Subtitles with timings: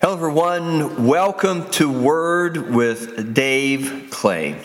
[0.00, 1.06] Hello, everyone.
[1.06, 4.56] Welcome to Word with Dave Clay.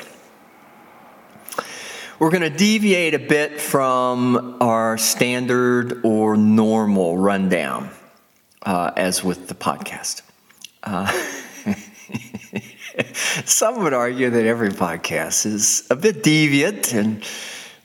[2.20, 7.90] We're going to deviate a bit from our standard or normal rundown,
[8.62, 10.22] uh, as with the podcast.
[10.84, 11.12] Uh,
[13.44, 17.24] some would argue that every podcast is a bit deviant and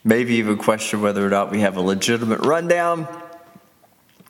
[0.05, 3.09] maybe even question whether or not we have a legitimate rundown.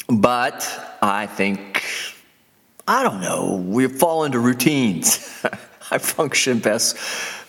[0.08, 1.67] But I think
[2.88, 5.44] I don't know, we fall into routines.
[5.90, 6.96] I function best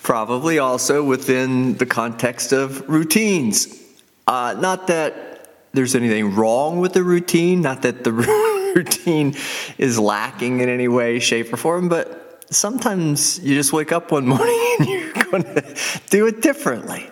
[0.03, 3.81] probably also within the context of routines.
[4.27, 8.11] Uh, not that there's anything wrong with the routine, not that the
[8.75, 9.33] routine
[9.77, 14.27] is lacking in any way, shape, or form, but sometimes you just wake up one
[14.35, 15.75] morning and you're going to
[16.09, 17.09] do it differently.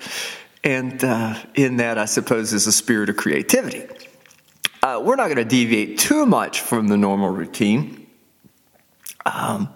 [0.66, 3.86] And uh, in that, I suppose, is a spirit of creativity.
[4.84, 8.07] Uh, we're not going to deviate too much from the normal routine.
[9.36, 9.70] Um,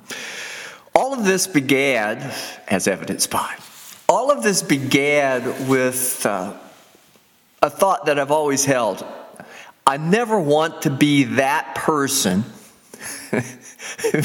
[0.94, 2.34] all of this began,
[2.68, 3.56] as evidenced by,
[4.08, 6.54] all of this began with uh,
[7.62, 9.06] a thought that I've always held.
[9.86, 12.44] I never want to be that person
[13.32, 14.22] who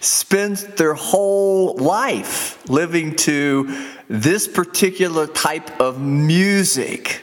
[0.00, 7.22] spends their whole life living to this particular type of music.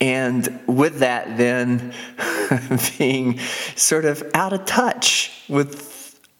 [0.00, 1.92] And with that, then
[2.98, 3.38] being
[3.74, 5.87] sort of out of touch with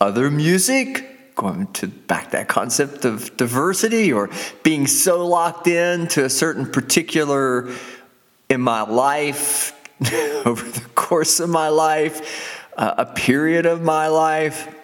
[0.00, 4.28] other music, going to back that concept of diversity or
[4.62, 7.70] being so locked in to a certain particular
[8.48, 9.72] in my life,
[10.44, 14.74] over the course of my life, uh, a period of my life,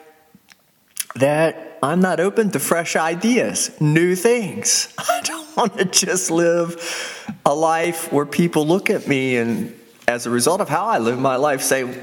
[1.16, 4.92] that I'm not open to fresh ideas, new things.
[4.98, 9.78] I don't want to just live a life where people look at me and,
[10.08, 11.94] as a result of how I live my life, say,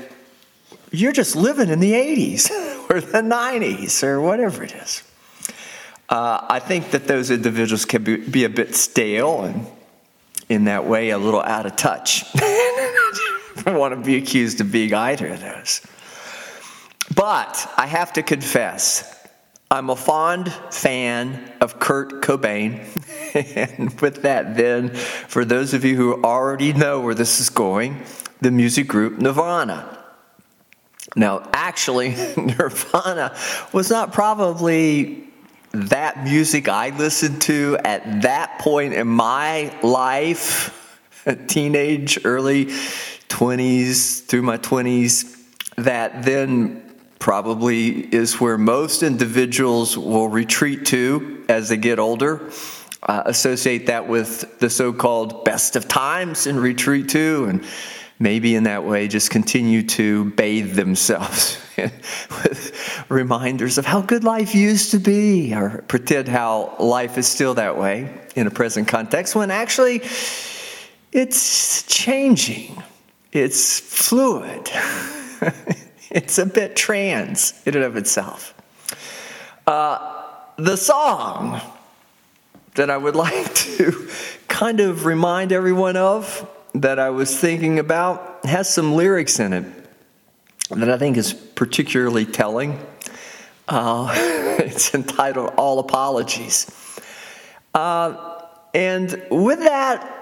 [0.92, 2.52] You're just living in the 80s.
[2.92, 5.03] or the 90s or whatever it is.
[6.09, 9.66] Uh, I think that those individuals can be, be, a bit stale and,
[10.50, 12.25] in that way, a little out of touch.
[12.35, 15.81] I don't want to be accused of being either of those.
[17.16, 19.07] But I have to confess,
[19.69, 22.81] I'm a fond fan of Kurt Cobain.
[23.78, 28.03] and with that, then, for those of you who already know where this is going,
[28.41, 30.00] the music group Nirvana.
[31.16, 33.36] Now, actually, Nirvana
[33.74, 35.28] was not probably
[35.74, 40.98] that music I listened to at that point in my life,
[41.48, 45.38] teenage, early 20s, through my 20s,
[45.78, 46.82] that then
[47.20, 52.50] probably is where most individuals will retreat to as they get older.
[53.04, 57.66] Uh, associate that with the so called best of times and retreat to, and
[58.22, 64.54] maybe in that way just continue to bathe themselves with reminders of how good life
[64.54, 69.36] used to be, or pretend how life is still that way in a present context,
[69.36, 70.02] when actually
[71.12, 72.81] it's changing,
[73.31, 74.70] it's fluid,
[76.12, 78.54] it's a bit trans in and of itself.
[79.66, 80.26] Uh,
[80.58, 81.60] the song
[82.76, 84.10] that I would like to
[84.48, 86.48] kind of remind everyone of
[86.81, 89.66] that I was thinking about has some lyrics in it
[90.72, 92.80] that I think is particularly telling.
[93.68, 94.12] Uh,
[94.59, 96.69] it's entitled All Apologies.
[97.74, 98.42] Uh,
[98.74, 100.18] and with that,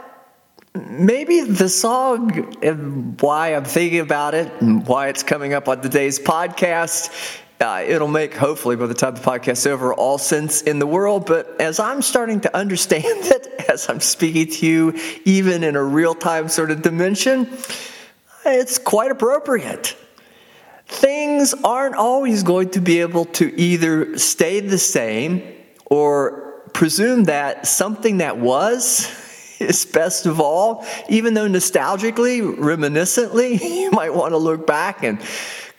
[0.75, 5.81] maybe the song and why I'm thinking about it and why it's coming up on
[5.81, 7.09] today's podcast
[7.59, 11.25] uh, it'll make, hopefully, by the time the podcast's over, all sense in the world.
[11.25, 15.83] But as I'm starting to understand it, as I'm speaking to you, even in a
[15.83, 17.49] real time sort of dimension,
[18.45, 19.95] it's quite appropriate.
[20.87, 25.43] Things aren't always going to be able to either stay the same
[25.85, 29.11] or presume that something that was
[29.59, 35.19] is best of all, even though nostalgically, reminiscently, you might want to look back and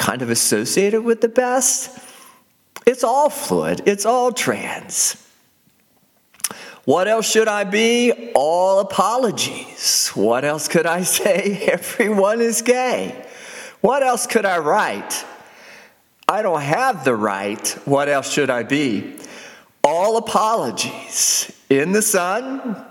[0.01, 1.99] kind of associated with the best.
[2.87, 5.17] It's all fluid, it's all trans.
[6.87, 8.33] What else should I be?
[8.35, 10.09] All apologies.
[10.15, 11.69] What else could I say?
[11.71, 13.27] Everyone is gay.
[13.83, 15.25] What else could I write?
[16.27, 17.69] I don't have the right.
[17.85, 19.19] What else should I be?
[19.85, 21.53] All apologies.
[21.69, 22.85] In the sun,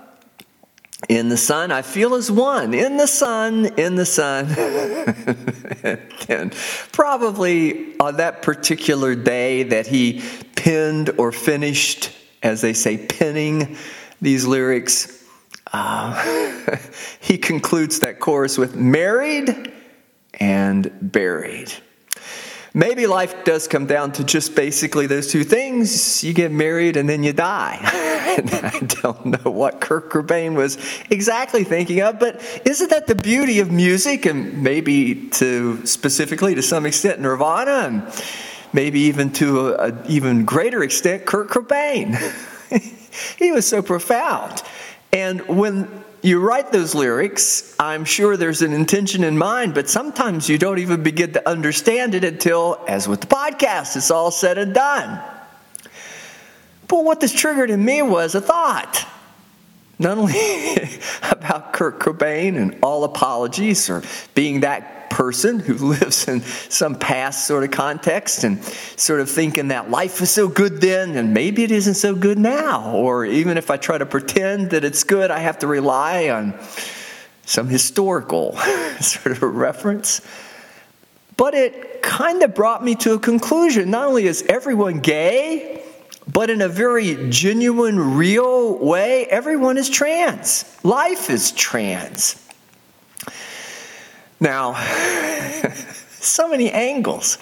[1.08, 2.74] in the Son, I feel as one.
[2.74, 4.48] In the Son, in the Son.
[6.30, 6.52] and
[6.92, 10.22] probably on that particular day that he
[10.56, 12.12] penned or finished,
[12.44, 13.78] as they say, penning
[14.22, 15.24] these lyrics,
[15.72, 16.78] uh,
[17.22, 19.72] he concludes that chorus with married
[20.34, 21.72] and buried.
[22.74, 26.24] Maybe life does come down to just basically those two things.
[26.24, 27.80] You get married and then you die.
[28.38, 30.78] and I don't know what Kurt Cobain was
[31.10, 36.62] exactly thinking of, but isn't that the beauty of music and maybe to specifically to
[36.62, 38.24] some extent Nirvana and
[38.72, 42.16] maybe even to an even greater extent Kurt Cobain?
[43.40, 44.62] he was so profound.
[45.12, 50.50] And when you write those lyrics, I'm sure there's an intention in mind, but sometimes
[50.50, 54.58] you don't even begin to understand it until, as with the podcast, it's all said
[54.58, 55.22] and done.
[56.88, 59.06] But what this triggered in me was a thought.
[59.98, 60.34] Not only
[61.32, 66.40] about Kurt Cobain and all apologies or being that person who lives in
[66.70, 71.18] some past sort of context and sort of thinking that life was so good then
[71.18, 72.94] and maybe it isn't so good now.
[72.94, 76.58] Or even if I try to pretend that it's good, I have to rely on
[77.44, 78.56] some historical
[79.02, 80.22] sort of reference.
[81.36, 83.92] But it kind of brought me to a conclusion.
[83.92, 85.84] Not only is everyone gay,
[86.32, 90.64] but in a very genuine, real way, everyone is trans.
[90.84, 92.38] Life is trans.
[94.40, 94.74] Now,
[96.10, 97.38] so many angles.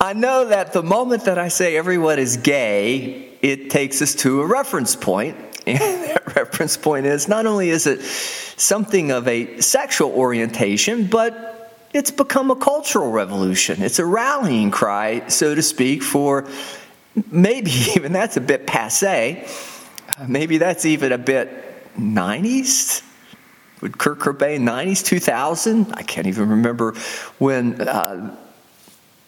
[0.00, 4.40] I know that the moment that I say everyone is gay, it takes us to
[4.40, 5.36] a reference point.
[5.66, 11.88] And that reference point is not only is it something of a sexual orientation, but
[11.94, 13.80] it's become a cultural revolution.
[13.80, 16.46] It's a rallying cry, so to speak, for
[17.30, 19.48] maybe even that's a bit passe.
[20.28, 23.02] Maybe that's even a bit 90s
[23.84, 25.92] with Kurt Cobain, 90s, 2000.
[25.92, 26.94] I can't even remember
[27.38, 28.34] when uh,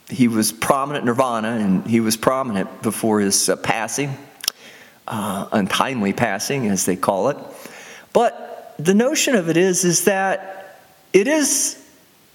[0.08, 4.16] he was prominent Nirvana, and he was prominent before his uh, passing,
[5.06, 7.36] uh, untimely passing, as they call it.
[8.14, 10.80] But the notion of it is, is that
[11.12, 11.78] it is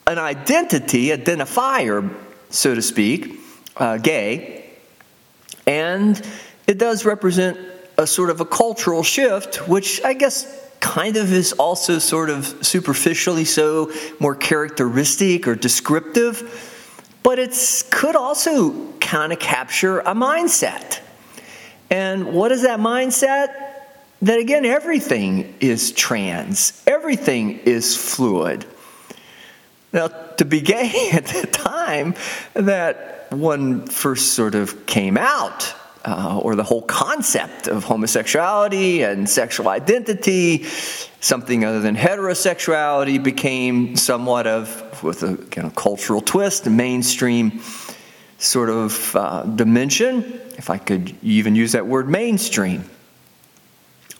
[0.05, 2.07] an identity, identifier,
[2.51, 3.39] so to speak,
[3.77, 4.69] uh, gay,
[5.65, 6.21] and
[6.67, 7.57] it does represent
[7.97, 12.45] a sort of a cultural shift, which I guess kind of is also sort of
[12.65, 16.77] superficially so more characteristic or descriptive,
[17.23, 17.55] but it
[17.91, 20.99] could also kind of capture a mindset.
[21.89, 23.55] And what is that mindset?
[24.23, 28.65] That again, everything is trans, everything is fluid.
[29.93, 32.15] Now, to be gay at the time
[32.53, 35.73] that one first sort of came out,
[36.05, 40.63] uh, or the whole concept of homosexuality and sexual identity,
[41.19, 47.61] something other than heterosexuality, became somewhat of, with a kind of cultural twist, a mainstream
[48.37, 52.89] sort of uh, dimension, if I could even use that word mainstream.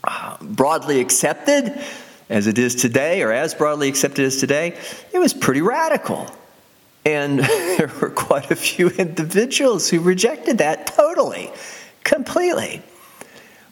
[0.04, 1.80] Uh, broadly accepted
[2.30, 4.76] as it is today, or as broadly accepted as today,
[5.14, 6.28] it was pretty radical.
[7.06, 7.40] And
[7.78, 10.88] there were quite a few individuals who rejected that
[11.22, 11.52] totally,
[12.04, 12.82] completely.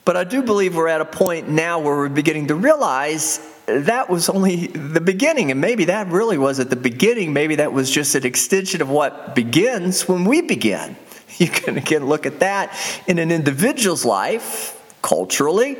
[0.06, 4.10] But I do believe we're at a point now where we're beginning to realize that
[4.10, 5.52] was only the beginning.
[5.52, 7.34] And maybe that really was at the beginning.
[7.34, 10.96] Maybe that was just an extension of what begins when we begin.
[11.38, 12.76] You can again look at that
[13.08, 15.78] in an individual's life, culturally,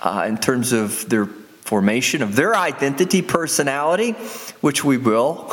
[0.00, 1.28] uh, in terms of their
[1.68, 4.12] formation of their identity, personality,
[4.62, 5.52] which we will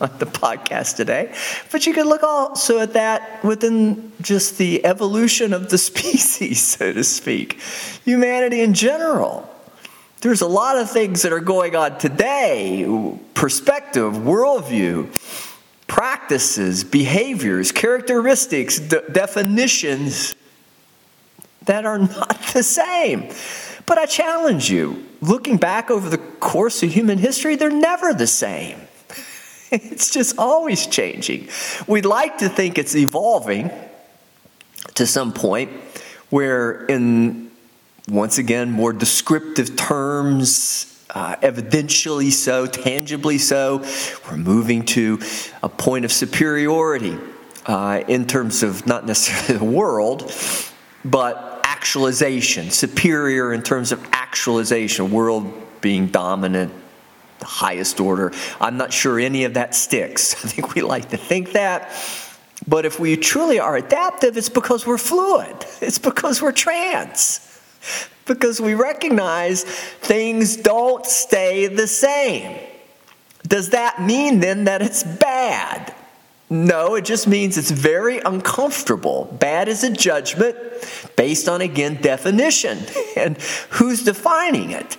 [0.00, 1.32] on the podcast today.
[1.70, 6.92] But you can look also at that within just the evolution of the species, so
[6.92, 7.60] to speak,
[8.04, 9.48] humanity in general.
[10.20, 12.84] There's a lot of things that are going on today
[13.34, 15.06] perspective, worldview,
[15.86, 20.34] practices, behaviors, characteristics, definitions
[21.66, 23.30] that are not the same.
[23.86, 28.26] But I challenge you, looking back over the course of human history, they're never the
[28.26, 28.80] same.
[29.68, 31.48] It's just always changing.
[31.88, 33.72] We'd like to think it's evolving
[34.94, 35.72] to some point
[36.30, 37.50] where, in
[38.08, 43.84] once again, more descriptive terms, uh, evidentially so, tangibly so,
[44.30, 45.18] we're moving to
[45.64, 47.18] a point of superiority
[47.66, 50.32] uh, in terms of not necessarily the world,
[51.04, 51.55] but
[51.86, 56.72] actualization, superior in terms of actualization, world being dominant,
[57.38, 58.32] the highest order.
[58.60, 60.34] I'm not sure any of that sticks.
[60.44, 61.92] I think we like to think that.
[62.66, 67.40] But if we truly are adaptive, it's because we're fluid, it's because we're trans.
[68.24, 72.58] Because we recognize things don't stay the same.
[73.46, 75.94] Does that mean then that it's bad?
[76.48, 79.24] No, it just means it's very uncomfortable.
[79.40, 80.56] Bad is a judgment
[81.16, 82.78] based on, again, definition.
[83.16, 83.38] And
[83.70, 84.98] who's defining it?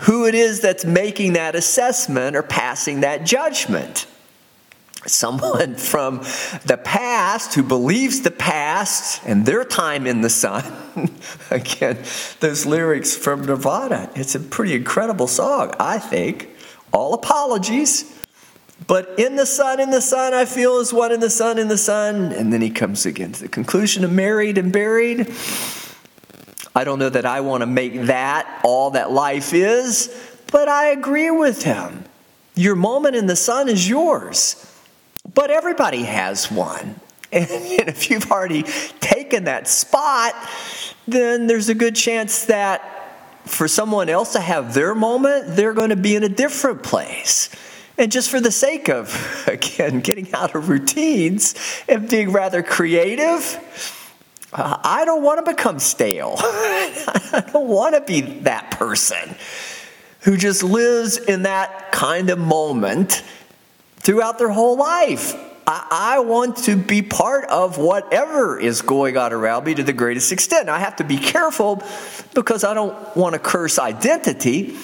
[0.00, 4.06] Who it is that's making that assessment or passing that judgment.
[5.06, 6.18] someone from
[6.66, 10.64] the past who believes the past and their time in the sun.
[11.50, 11.98] Again,
[12.40, 14.10] those lyrics from Nirvana.
[14.14, 16.50] It's a pretty incredible song, I think.
[16.92, 18.15] All apologies.
[18.86, 21.68] But in the sun, in the sun, I feel as one in the sun, in
[21.68, 22.32] the sun.
[22.32, 25.32] And then he comes again to the conclusion of married and buried.
[26.74, 30.14] I don't know that I want to make that all that life is,
[30.52, 32.04] but I agree with him.
[32.54, 34.62] Your moment in the sun is yours.
[35.34, 37.00] But everybody has one.
[37.32, 38.62] And if you've already
[39.00, 40.32] taken that spot,
[41.08, 42.80] then there's a good chance that
[43.44, 47.50] for someone else to have their moment, they're going to be in a different place.
[47.98, 51.54] And just for the sake of, again, getting out of routines
[51.88, 53.62] and being rather creative,
[54.52, 56.36] uh, I don't want to become stale.
[56.38, 59.36] I don't want to be that person
[60.20, 63.22] who just lives in that kind of moment
[63.96, 65.34] throughout their whole life.
[65.66, 69.92] I, I want to be part of whatever is going on around me to the
[69.92, 70.68] greatest extent.
[70.68, 71.82] I have to be careful
[72.34, 74.76] because I don't want to curse identity.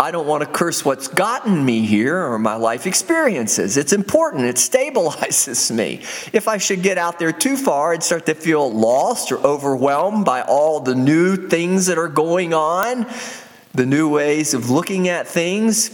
[0.00, 3.76] I don't want to curse what's gotten me here or my life experiences.
[3.76, 6.02] It's important, it stabilizes me.
[6.32, 10.24] If I should get out there too far and start to feel lost or overwhelmed
[10.24, 13.08] by all the new things that are going on,
[13.74, 15.90] the new ways of looking at things,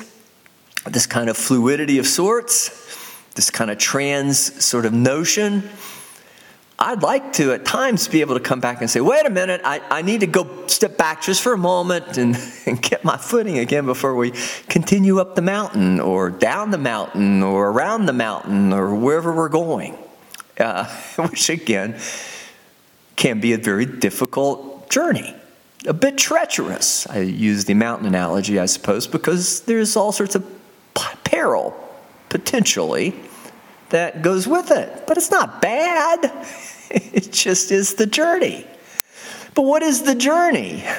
[0.84, 2.68] this kind of fluidity of sorts,
[3.36, 5.62] this kind of trans sort of notion.
[6.78, 9.60] I'd like to at times be able to come back and say, wait a minute,
[9.64, 13.16] I, I need to go step back just for a moment and, and get my
[13.16, 14.32] footing again before we
[14.68, 19.48] continue up the mountain or down the mountain or around the mountain or wherever we're
[19.48, 19.96] going.
[20.58, 20.84] Uh,
[21.16, 21.98] which again
[23.16, 25.34] can be a very difficult journey
[25.86, 27.06] a bit treacherous.
[27.08, 30.44] I use the mountain analogy, I suppose, because there's all sorts of
[31.24, 31.76] peril,
[32.28, 33.14] potentially,
[33.90, 35.06] that goes with it.
[35.06, 36.32] But it's not bad,
[36.90, 38.66] it just is the journey.
[39.54, 40.84] But what is the journey?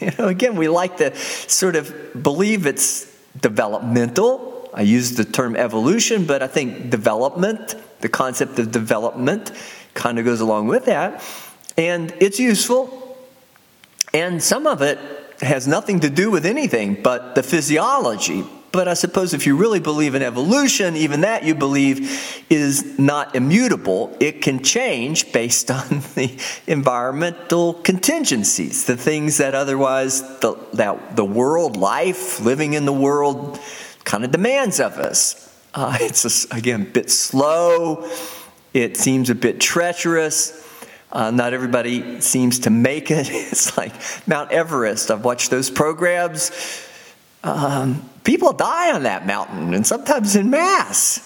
[0.00, 4.70] You know, again, we like to sort of believe it's developmental.
[4.72, 9.50] I use the term evolution, but I think development, the concept of development,
[9.94, 11.20] kind of goes along with that.
[11.76, 13.18] And it's useful.
[14.14, 15.00] And some of it
[15.40, 19.80] has nothing to do with anything but the physiology, but I suppose if you really
[19.80, 24.14] believe in evolution, even that you believe is not immutable.
[24.20, 31.24] It can change based on the environmental contingencies, the things that otherwise the, that the
[31.24, 33.58] world, life, living in the world,
[34.04, 35.44] kind of demands of us.
[35.74, 38.10] Uh, it's a, again a bit slow.
[38.74, 40.66] It seems a bit treacherous.
[41.10, 43.30] Uh, not everybody seems to make it.
[43.50, 43.94] It's like
[44.28, 45.10] Mount Everest.
[45.10, 46.50] I've watched those programs
[47.48, 51.24] um, people die on that mountain, and sometimes in mass.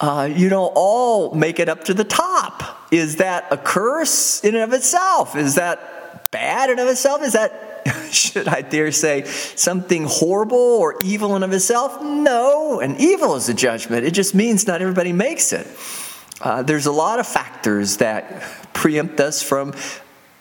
[0.00, 2.88] Uh, you know, all make it up to the top.
[2.90, 5.36] Is that a curse in and of itself?
[5.36, 7.22] Is that bad in and of itself?
[7.22, 12.02] Is that, should I dare say, something horrible or evil in and of itself?
[12.02, 14.04] No, and evil is a judgment.
[14.04, 15.66] It just means not everybody makes it.
[16.40, 18.42] Uh, there's a lot of factors that
[18.74, 19.72] preempt us from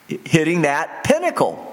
[0.08, 1.73] hitting that pinnacle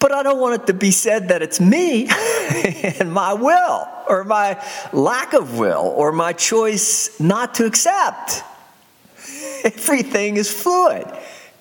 [0.00, 2.08] but I don't want it to be said that it's me
[3.00, 4.62] and my will or my
[4.92, 8.42] lack of will or my choice not to accept.
[9.64, 11.06] Everything is fluid,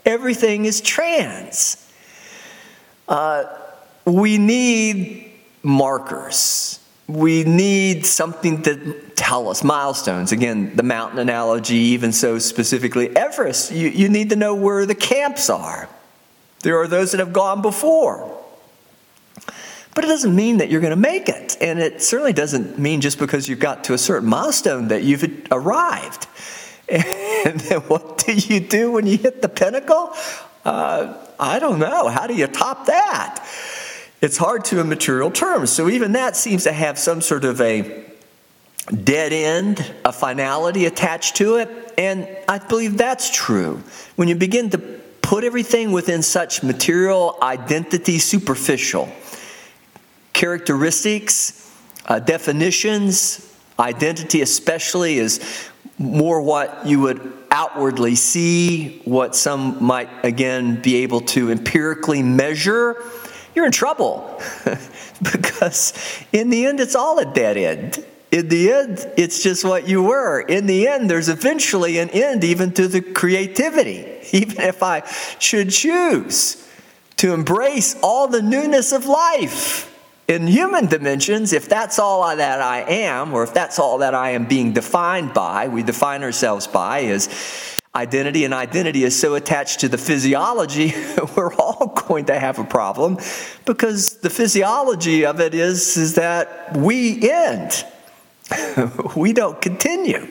[0.06, 1.84] everything is trans.
[3.08, 3.46] Uh,
[4.06, 5.32] we need
[5.64, 6.80] markers.
[7.08, 10.34] We need something to tell us milestones.
[10.34, 14.96] Again, the mountain analogy, even so specifically, Everest, you, you need to know where the
[14.96, 15.88] camps are.
[16.68, 18.30] There are those that have gone before.
[19.96, 21.56] But it doesn't mean that you're going to make it.
[21.62, 25.48] And it certainly doesn't mean just because you've got to a certain milestone that you've
[25.50, 26.28] arrived.
[27.46, 30.12] And then what do you do when you hit the pinnacle?
[30.66, 32.10] Uh, I don't know.
[32.10, 33.48] How do you top that?
[34.22, 35.70] It's hard to in material terms.
[35.70, 38.06] So even that seems to have some sort of a
[39.04, 41.94] dead end, a finality attached to it.
[41.98, 43.84] And I believe that's true.
[44.18, 44.97] When you begin to
[45.28, 49.10] put everything within such material identity, superficial
[50.32, 51.70] characteristics,
[52.06, 60.82] uh, definitions, identity, especially, is more what you would outwardly see, what some might again
[60.82, 63.04] be able to empirically measure,
[63.54, 64.42] you're in trouble.
[65.34, 65.92] because
[66.32, 68.06] in the end, it's all a dead end.
[68.32, 70.42] In the end, it's just what you were.
[70.42, 75.04] In the end, there's eventually an end even to the creativity even if I
[75.40, 76.64] should choose
[77.18, 79.94] to embrace all the newness of life.
[80.28, 84.32] in human dimensions, if that's all that I am, or if that's all that I
[84.32, 87.30] am being defined by, we define ourselves by, is
[87.96, 90.94] identity, and identity is so attached to the physiology,
[91.38, 93.18] we're all going to have a problem
[93.66, 97.86] because the physiology of it is, is that we end.
[99.16, 100.28] we don't continue,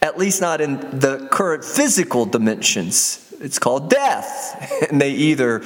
[0.00, 4.50] at least not in the current physical dimensions it's called death.
[4.90, 5.62] And they either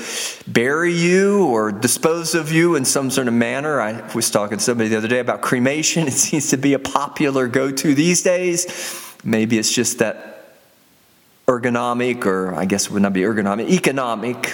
[0.46, 3.80] bury you or dispose of you in some sort of manner.
[3.80, 6.06] I was talking to somebody the other day about cremation.
[6.06, 8.66] It seems to be a popular go to these days.
[9.24, 10.54] Maybe it's just that
[11.46, 14.52] ergonomic, or I guess it would not be ergonomic, economic,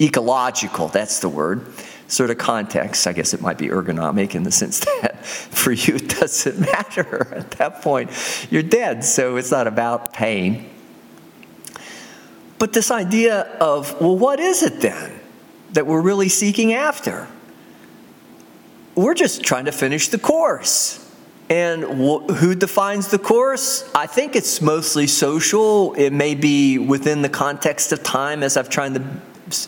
[0.00, 1.66] ecological, that's the word,
[2.08, 3.06] sort of context.
[3.06, 7.32] I guess it might be ergonomic in the sense that for you it doesn't matter.
[7.34, 8.10] At that point,
[8.50, 10.68] you're dead, so it's not about pain.
[12.58, 15.20] But this idea of, well, what is it then
[15.72, 17.28] that we're really seeking after?
[18.96, 21.04] We're just trying to finish the course.
[21.50, 23.88] And who defines the course?
[23.94, 25.94] I think it's mostly social.
[25.94, 29.00] It may be within the context of time as I've tried to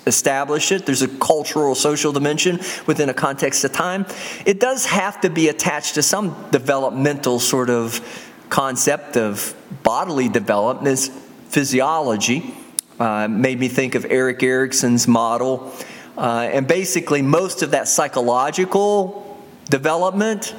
[0.06, 0.86] establish it.
[0.86, 4.06] There's a cultural, social dimension within a context of time.
[4.46, 8.00] It does have to be attached to some developmental sort of
[8.48, 11.10] concept of bodily development,
[11.48, 12.54] physiology
[13.00, 15.72] uh, made me think of Erik Erikson's model.
[16.16, 20.54] Uh, and basically, most of that psychological development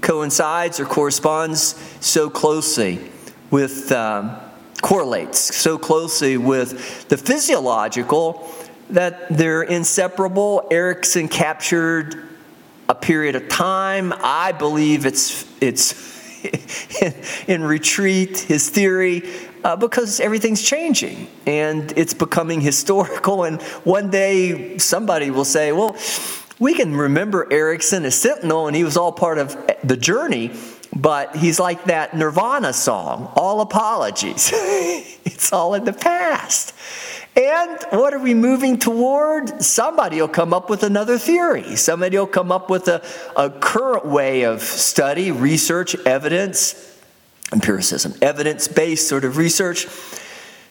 [0.00, 3.10] coincides or corresponds so closely
[3.50, 4.34] with, um,
[4.82, 8.48] correlates so closely with the physiological
[8.90, 10.66] that they're inseparable.
[10.70, 12.28] Erikson captured
[12.88, 14.12] a period of time.
[14.16, 16.08] I believe it's, it's
[17.48, 19.28] in, retreat, his theory
[19.64, 23.44] uh, because everything's changing and it's becoming historical.
[23.44, 25.96] And one day somebody will say, well,
[26.58, 30.52] we can remember Erikson as Sentinel and he was all part of the journey,
[30.94, 34.50] but he's like that Nirvana song, All Apologies.
[34.54, 36.74] it's all in the past.
[37.36, 39.62] And what are we moving toward?
[39.62, 41.76] Somebody will come up with another theory.
[41.76, 43.04] Somebody will come up with a,
[43.36, 47.00] a current way of study, research, evidence,
[47.52, 49.86] empiricism, evidence based sort of research,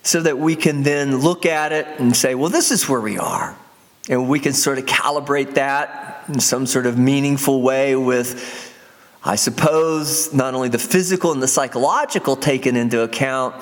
[0.03, 3.17] so that we can then look at it and say, well, this is where we
[3.17, 3.57] are.
[4.09, 8.73] And we can sort of calibrate that in some sort of meaningful way with,
[9.27, 13.55] I suppose, not only the physical and the psychological taken into account,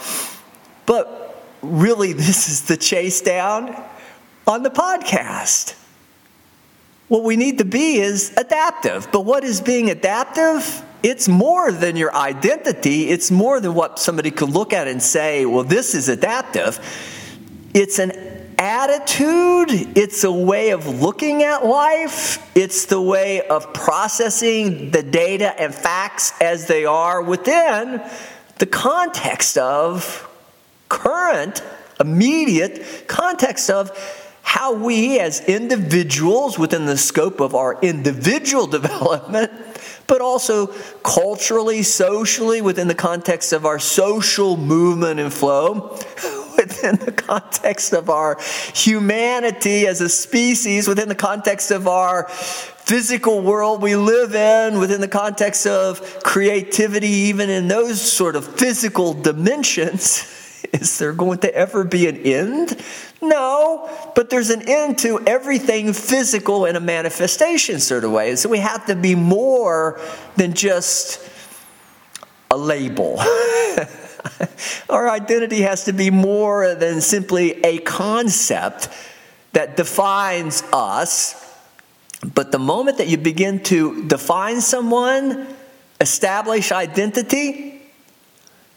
[0.86, 3.76] but really this is the chase down
[4.46, 5.76] on the podcast.
[7.08, 9.08] What we need to be is adaptive.
[9.12, 10.84] But what is being adaptive?
[11.06, 13.10] it's more than your identity.
[13.10, 16.80] It's more than what somebody could look at and say, well, this is adaptive.
[17.76, 24.92] It's an attitude, it's a way of looking at life, it's the way of processing
[24.92, 28.02] the data and facts as they are within
[28.58, 30.30] the context of
[30.90, 31.62] current,
[32.00, 33.92] immediate context of
[34.42, 39.52] how we as individuals within the scope of our individual development
[40.08, 40.68] but also
[41.04, 45.98] culturally, socially, within the context of our social movement and flow,
[46.66, 48.38] within the context of our
[48.74, 55.00] humanity as a species, within the context of our physical world we live in, within
[55.00, 60.32] the context of creativity, even in those sort of physical dimensions.
[60.74, 62.84] Is there going to ever be an end?
[63.22, 68.36] No, but there's an end to everything physical in a manifestation sort of way.
[68.36, 70.00] so we have to be more
[70.36, 71.30] than just
[72.50, 73.20] a label.
[74.90, 78.90] Our identity has to be more than simply a concept
[79.54, 81.42] that defines us.
[82.34, 85.48] But the moment that you begin to define someone,
[86.02, 87.82] establish identity,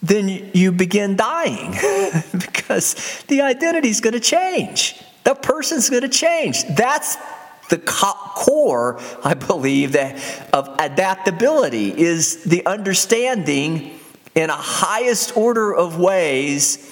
[0.02, 1.72] then you begin dying
[2.32, 5.00] because the identity is going to change.
[5.24, 6.64] The person's going to change.
[6.76, 7.16] That's
[7.68, 10.16] the core, I believe, that
[10.52, 13.97] of adaptability is the understanding
[14.34, 16.84] in a highest order of ways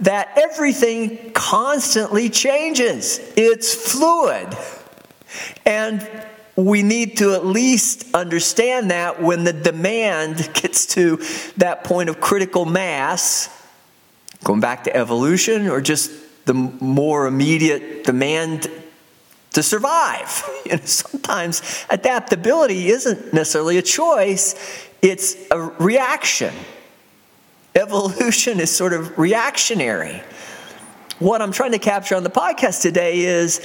[0.00, 3.20] that everything constantly changes.
[3.36, 4.56] It's fluid.
[5.64, 6.08] And
[6.56, 11.16] we need to at least understand that when the demand gets to
[11.56, 13.48] that point of critical mass,
[14.44, 16.10] going back to evolution, or just
[16.44, 18.68] the more immediate demand
[19.52, 20.48] to survive.
[20.64, 24.54] You know, sometimes adaptability isn't necessarily a choice,
[25.02, 26.54] it's a reaction.
[27.74, 30.22] Evolution is sort of reactionary.
[31.18, 33.60] What I'm trying to capture on the podcast today is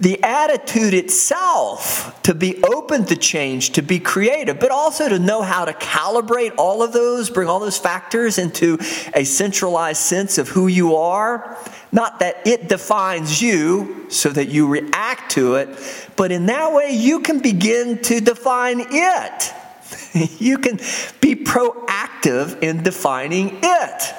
[0.00, 5.42] the attitude itself to be open to change, to be creative, but also to know
[5.42, 8.78] how to calibrate all of those, bring all those factors into
[9.14, 11.58] a centralized sense of who you are.
[11.90, 15.68] Not that it defines you so that you react to it,
[16.16, 19.52] but in that way you can begin to define it.
[20.38, 20.76] you can
[21.20, 24.14] be proactive in defining it.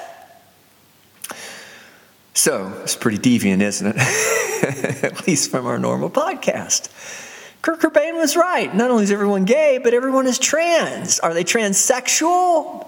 [2.34, 5.04] So it's pretty deviant, isn't it?
[5.04, 6.88] At least from our normal podcast.
[7.62, 8.74] Kurt Cobain was right.
[8.74, 11.18] Not only is everyone gay, but everyone is trans.
[11.20, 12.86] Are they transsexual?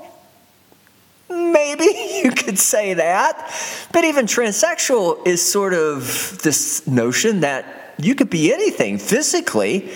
[1.28, 1.84] Maybe
[2.24, 3.52] you could say that.
[3.92, 9.90] But even transsexual is sort of this notion that you could be anything physically.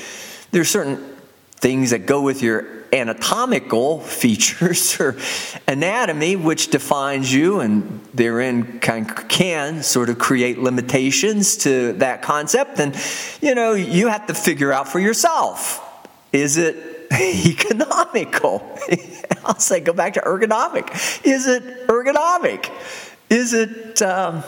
[0.51, 1.16] There's certain
[1.57, 5.16] things that go with your anatomical features or
[5.66, 12.79] anatomy which defines you and therein can, can sort of create limitations to that concept.
[12.81, 12.96] And
[13.40, 15.83] you know you have to figure out for yourself
[16.33, 18.79] is it economical?
[19.44, 21.25] I'll say go back to ergonomic.
[21.25, 22.70] Is it ergonomic?
[23.31, 24.42] Is it um,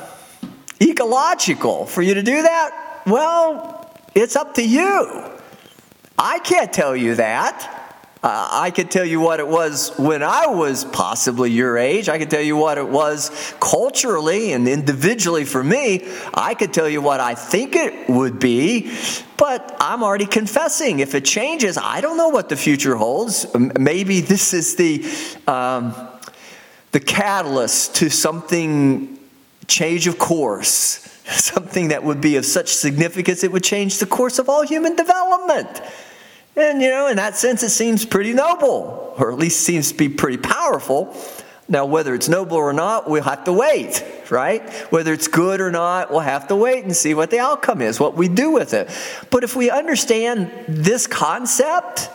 [0.80, 3.02] ecological for you to do that?
[3.06, 3.74] Well
[4.14, 5.24] it's up to you.
[6.18, 7.77] I can't tell you that
[8.20, 12.08] uh, I could tell you what it was when I was possibly your age.
[12.08, 16.04] I could tell you what it was culturally and individually for me.
[16.34, 18.92] I could tell you what I think it would be,
[19.36, 20.98] but I'm already confessing.
[20.98, 23.46] If it changes, I don't know what the future holds.
[23.54, 25.04] Maybe this is the
[25.46, 25.94] um,
[26.90, 29.16] the catalyst to something
[29.68, 30.68] change of course,
[31.28, 34.96] something that would be of such significance it would change the course of all human
[34.96, 35.82] development.
[36.58, 39.96] And, you know, in that sense, it seems pretty noble, or at least seems to
[39.96, 41.16] be pretty powerful.
[41.68, 44.68] Now, whether it's noble or not, we'll have to wait, right?
[44.90, 48.00] Whether it's good or not, we'll have to wait and see what the outcome is,
[48.00, 48.90] what we do with it.
[49.30, 52.10] But if we understand this concept,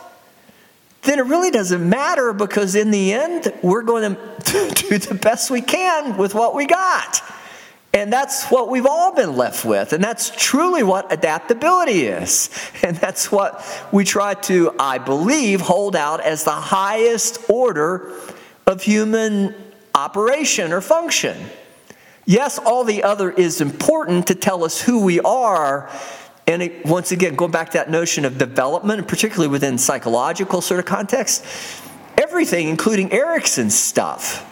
[1.02, 5.50] then it really doesn't matter because in the end, we're going to do the best
[5.50, 7.22] we can with what we got.
[7.94, 9.92] And that's what we've all been left with.
[9.92, 12.50] And that's truly what adaptability is.
[12.82, 18.12] And that's what we try to, I believe, hold out as the highest order
[18.66, 19.54] of human
[19.94, 21.36] operation or function.
[22.26, 25.88] Yes, all the other is important to tell us who we are.
[26.48, 30.80] And it, once again, going back to that notion of development, particularly within psychological sort
[30.80, 31.44] of context,
[32.18, 34.50] everything, including Erikson's stuff,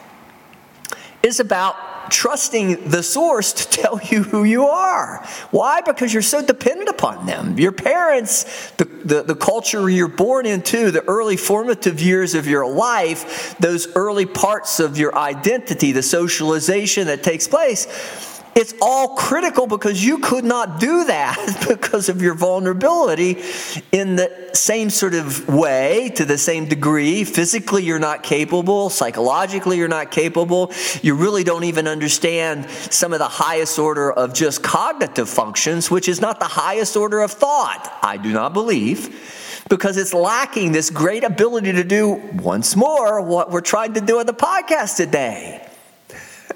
[1.23, 5.25] is about trusting the source to tell you who you are.
[5.51, 5.81] Why?
[5.81, 7.57] Because you're so dependent upon them.
[7.57, 12.69] Your parents, the, the, the, culture you're born into, the early formative years of your
[12.69, 17.87] life, those early parts of your identity, the socialization that takes place
[18.55, 23.41] it's all critical because you could not do that because of your vulnerability
[23.91, 27.23] in the same sort of way, to the same degree.
[27.23, 28.89] Physically, you're not capable.
[28.89, 30.71] Psychologically, you're not capable.
[31.01, 36.07] You really don't even understand some of the highest order of just cognitive functions, which
[36.07, 40.89] is not the highest order of thought, I do not believe, because it's lacking this
[40.89, 45.67] great ability to do, once more, what we're trying to do on the podcast today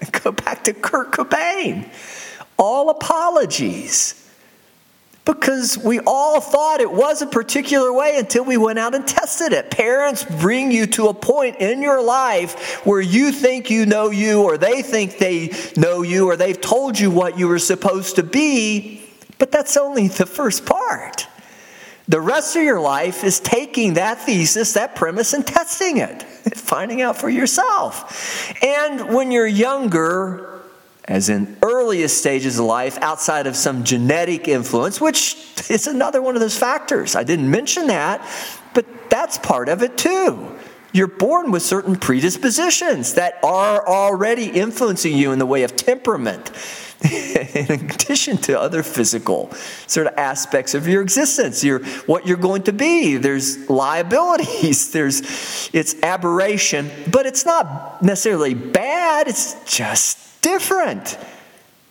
[0.23, 1.89] Go back to Kurt Cobain.
[2.57, 4.23] All apologies.
[5.25, 9.51] Because we all thought it was a particular way until we went out and tested
[9.51, 9.69] it.
[9.69, 14.41] Parents bring you to a point in your life where you think you know you,
[14.41, 18.23] or they think they know you, or they've told you what you were supposed to
[18.23, 19.03] be,
[19.37, 21.27] but that's only the first part.
[22.09, 26.23] The rest of your life is taking that thesis, that premise, and testing it,
[26.55, 28.53] finding out for yourself.
[28.63, 30.61] And when you're younger,
[31.03, 35.35] as in earliest stages of life, outside of some genetic influence, which
[35.69, 37.15] is another one of those factors.
[37.15, 38.25] I didn't mention that,
[38.73, 40.55] but that's part of it too.
[40.93, 46.51] You're born with certain predispositions that are already influencing you in the way of temperament
[47.03, 49.51] in addition to other physical
[49.85, 53.17] sort of aspects of your existence your what you're going to be.
[53.17, 61.17] There's liabilities there's it's aberration but it's not necessarily bad it's just different.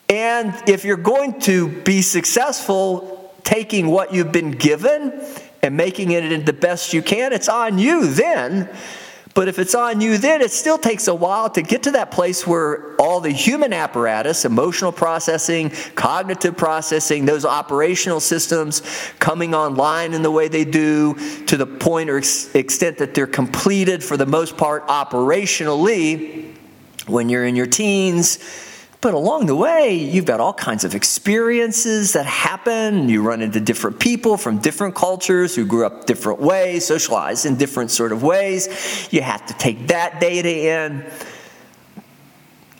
[0.09, 5.21] And if you're going to be successful taking what you've been given
[5.62, 8.69] and making it the best you can it's on you then
[9.37, 12.11] but if it's on you, then it still takes a while to get to that
[12.11, 18.81] place where all the human apparatus, emotional processing, cognitive processing, those operational systems
[19.18, 21.12] coming online in the way they do
[21.44, 26.57] to the point or ex- extent that they're completed for the most part operationally
[27.07, 28.38] when you're in your teens.
[29.07, 33.09] But along the way, you've got all kinds of experiences that happen.
[33.09, 37.55] You run into different people from different cultures who grew up different ways, socialized in
[37.55, 39.09] different sort of ways.
[39.12, 41.09] You have to take that data in.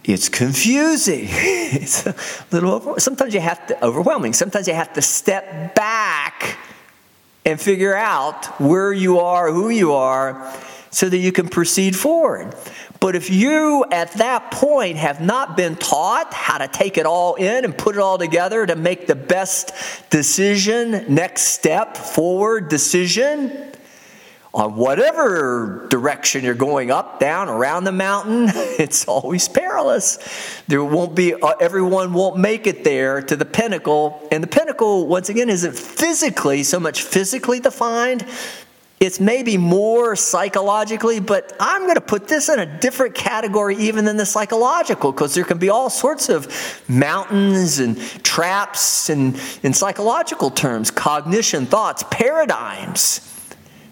[0.03, 1.29] It's confusing.
[1.31, 2.17] It's a
[2.51, 4.33] little sometimes you have to overwhelming.
[4.33, 6.59] Sometimes you have to step back
[7.45, 10.53] and figure out where you are, who you are,
[10.96, 12.54] so that you can proceed forward.
[13.00, 17.35] But if you at that point have not been taught how to take it all
[17.35, 19.72] in and put it all together to make the best
[20.09, 23.74] decision, next step forward decision,
[24.54, 30.18] on whatever direction you're going up, down, around the mountain, it's always perilous.
[30.66, 34.26] There won't be, uh, everyone won't make it there to the pinnacle.
[34.32, 38.24] And the pinnacle, once again, isn't physically, so much physically defined.
[38.98, 44.06] It's maybe more psychologically, but I'm going to put this in a different category even
[44.06, 46.48] than the psychological, because there can be all sorts of
[46.88, 53.36] mountains and traps and in psychological terms, cognition, thoughts, paradigms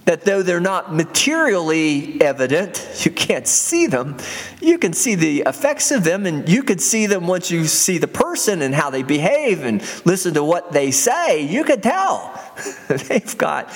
[0.04, 4.16] that though they're not materially evident, you can't see them,
[4.60, 7.98] you can see the effects of them, and you can see them once you see
[7.98, 11.42] the person and how they behave and listen to what they say.
[11.42, 12.38] You can tell.
[12.88, 13.72] They've got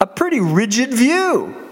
[0.00, 1.65] a pretty rigid view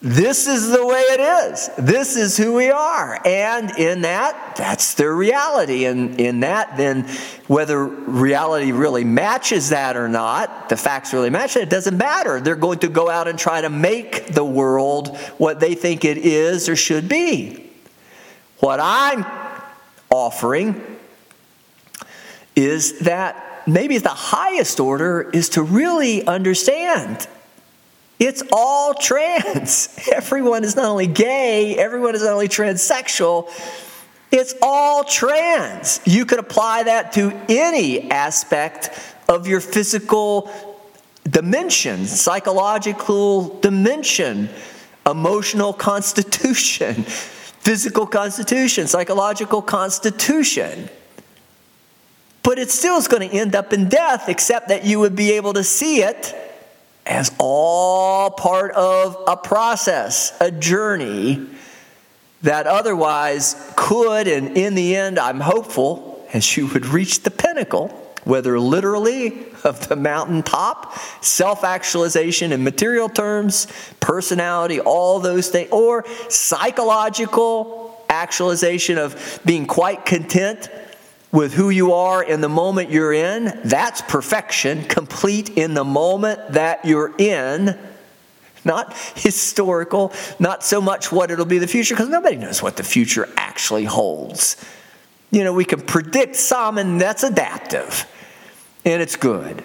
[0.00, 1.70] this is the way it is.
[1.76, 3.20] This is who we are.
[3.24, 5.86] And in that, that's their reality.
[5.86, 7.08] And in that, then,
[7.48, 12.40] whether reality really matches that or not, the facts really match it, it doesn't matter.
[12.40, 16.18] They're going to go out and try to make the world what they think it
[16.18, 17.68] is or should be.
[18.60, 19.26] What I'm
[20.10, 20.80] offering
[22.54, 27.26] is that maybe the highest order is to really understand
[28.18, 29.96] it's all trans.
[30.12, 33.48] Everyone is not only gay, everyone is not only transsexual,
[34.30, 36.00] it's all trans.
[36.04, 38.90] You could apply that to any aspect
[39.28, 40.50] of your physical
[41.28, 44.48] dimension, psychological dimension,
[45.06, 50.90] emotional constitution, physical constitution, psychological constitution.
[52.42, 55.32] But it still is going to end up in death, except that you would be
[55.32, 56.47] able to see it
[57.08, 61.46] as all part of a process, a journey
[62.42, 67.88] that otherwise could, and in the end, I'm hopeful, as you would reach the pinnacle,
[68.24, 73.66] whether literally of the mountaintop, self actualization in material terms,
[74.00, 80.70] personality, all those things, or psychological actualization of being quite content
[81.30, 86.52] with who you are in the moment you're in, that's perfection, complete in the moment
[86.52, 87.78] that you're in.
[88.64, 92.76] Not historical, not so much what it'll be in the future, because nobody knows what
[92.76, 94.56] the future actually holds.
[95.30, 98.06] You know, we can predict some, and that's adaptive,
[98.84, 99.64] and it's good.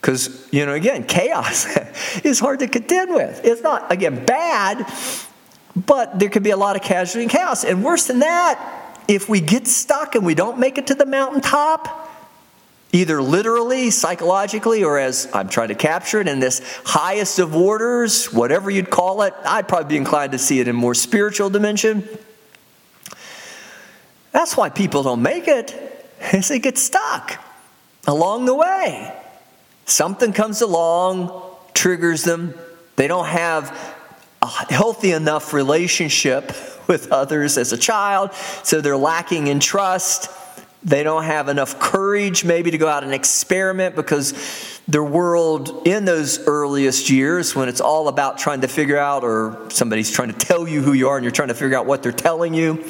[0.00, 1.66] Because, you know, again, chaos
[2.24, 3.44] is hard to contend with.
[3.44, 4.90] It's not, again, bad,
[5.74, 7.64] but there could be a lot of casualty and chaos.
[7.64, 11.06] And worse than that, if we get stuck and we don't make it to the
[11.06, 12.10] mountaintop,
[12.92, 18.32] either literally, psychologically, or as I'm trying to capture it in this highest of orders,
[18.32, 22.08] whatever you'd call it, I'd probably be inclined to see it in more spiritual dimension.
[24.32, 25.74] That's why people don't make it,
[26.32, 27.42] is they get stuck
[28.06, 29.12] along the way.
[29.86, 31.42] Something comes along,
[31.74, 32.54] triggers them.
[32.96, 33.95] They don't have
[34.46, 36.52] healthy enough relationship
[36.88, 38.32] with others as a child,
[38.62, 40.30] so they're lacking in trust.
[40.84, 46.04] They don't have enough courage, maybe, to go out and experiment because their world in
[46.04, 50.38] those earliest years, when it's all about trying to figure out, or somebody's trying to
[50.38, 52.84] tell you who you are and you're trying to figure out what they're telling you,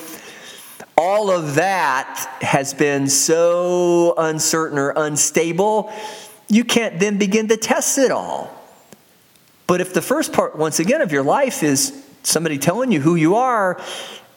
[0.99, 5.93] all of that has been so uncertain or unstable,
[6.49, 8.56] you can't then begin to test it all.
[9.67, 13.15] But if the first part, once again, of your life is somebody telling you who
[13.15, 13.81] you are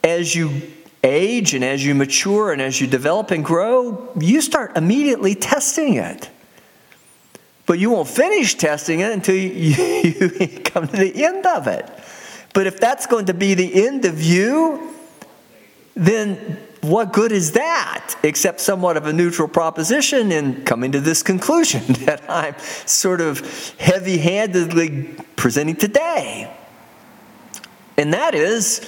[0.04, 0.62] as you
[1.04, 5.96] age and as you mature and as you develop and grow, you start immediately testing
[5.96, 6.30] it.
[7.66, 9.50] But you won't finish testing it until you,
[10.04, 11.88] you, come to the end of it.
[12.54, 14.94] But if that's going to be the end of you,
[15.96, 21.24] then what good is that except somewhat of a neutral proposition in coming to this
[21.24, 23.40] conclusion that I'm sort of
[23.78, 26.56] heavy handedly presenting today?
[27.98, 28.80] And that is,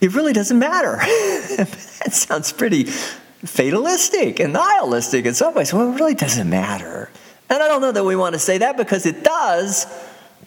[0.00, 0.96] it really doesn't matter.
[1.56, 5.74] that sounds pretty fatalistic and nihilistic in some ways.
[5.74, 7.10] Well, it really doesn't matter.
[7.48, 9.86] And I don't know that we want to say that because it does,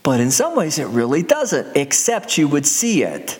[0.03, 3.39] but in some ways it really doesn't, except you would see it.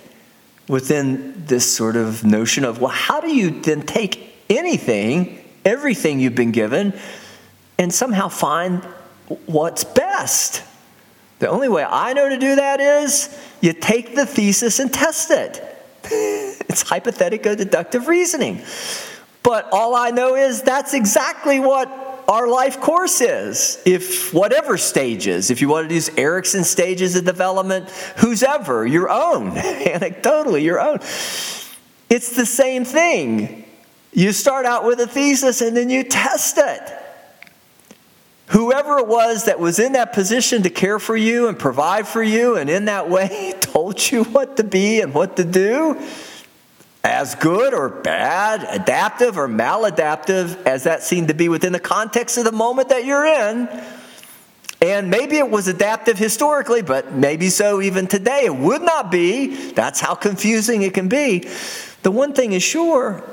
[0.69, 6.35] Within this sort of notion of, well, how do you then take anything, everything you've
[6.35, 6.93] been given,
[7.77, 8.83] and somehow find
[9.47, 10.63] what's best?
[11.39, 15.31] The only way I know to do that is you take the thesis and test
[15.31, 15.65] it.
[16.03, 18.61] it's hypothetical deductive reasoning.
[19.41, 23.81] But all I know is that's exactly what our life course is.
[23.85, 29.09] If whatever stages, if you want to use Erikson stages of development, whose ever, your
[29.09, 30.99] own, anecdotally, your own.
[32.09, 33.65] It's the same thing.
[34.13, 36.93] You start out with a thesis and then you test it.
[38.47, 42.23] Whoever it was that was in that position to care for you and provide for
[42.23, 45.99] you, and in that way told you what to be and what to do,
[47.03, 52.37] as good or bad, adaptive or maladaptive as that seemed to be within the context
[52.37, 53.69] of the moment that you're in.
[54.81, 58.45] And maybe it was adaptive historically, but maybe so even today.
[58.45, 59.71] It would not be.
[59.71, 61.47] That's how confusing it can be.
[62.03, 63.23] The one thing is sure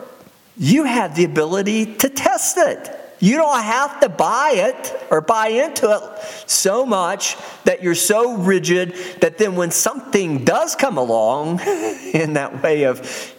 [0.57, 2.91] you have the ability to test it.
[3.19, 8.37] You don't have to buy it or buy into it so much that you're so
[8.37, 11.61] rigid that then when something does come along
[12.13, 13.35] in that way of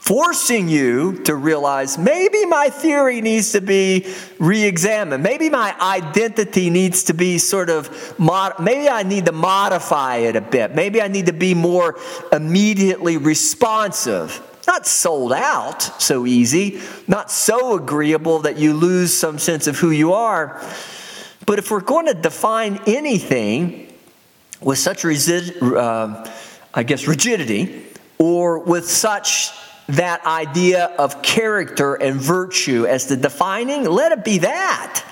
[0.00, 5.22] forcing you to realize maybe my theory needs to be re examined.
[5.22, 10.36] Maybe my identity needs to be sort of, mod- maybe I need to modify it
[10.36, 10.74] a bit.
[10.74, 11.98] Maybe I need to be more
[12.32, 14.42] immediately responsive.
[14.66, 19.90] Not sold out so easy, not so agreeable that you lose some sense of who
[19.90, 20.60] you are.
[21.44, 23.92] But if we're going to define anything
[24.62, 26.30] with such, resi- uh,
[26.72, 27.84] I guess, rigidity,
[28.18, 29.50] or with such
[29.94, 35.04] that idea of character and virtue as the defining, let it be that.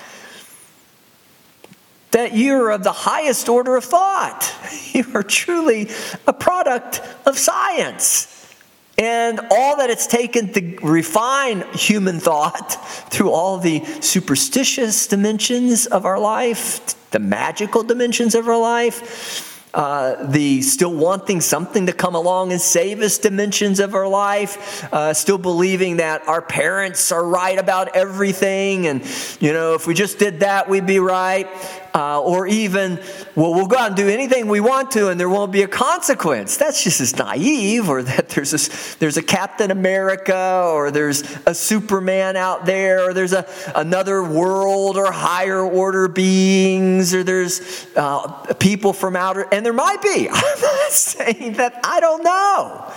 [2.11, 4.53] That you're of the highest order of thought.
[4.91, 5.87] You are truly
[6.25, 8.39] a product of science.
[8.97, 12.73] And all that it's taken to refine human thought
[13.11, 20.25] through all the superstitious dimensions of our life, the magical dimensions of our life, uh,
[20.27, 25.13] the still wanting something to come along and save us dimensions of our life, uh,
[25.13, 29.03] still believing that our parents are right about everything, and
[29.39, 31.47] you know, if we just did that, we'd be right
[31.93, 32.97] uh, or even,
[33.35, 35.67] well, we'll go out and do anything we want to and there won't be a
[35.67, 36.57] consequence.
[36.57, 41.53] That's just as naive, or that there's a, there's a Captain America, or there's a
[41.53, 48.53] Superman out there, or there's a, another world or higher order beings, or there's uh,
[48.55, 50.29] people from outer, and there might be.
[50.31, 52.93] I'm not saying that I don't know.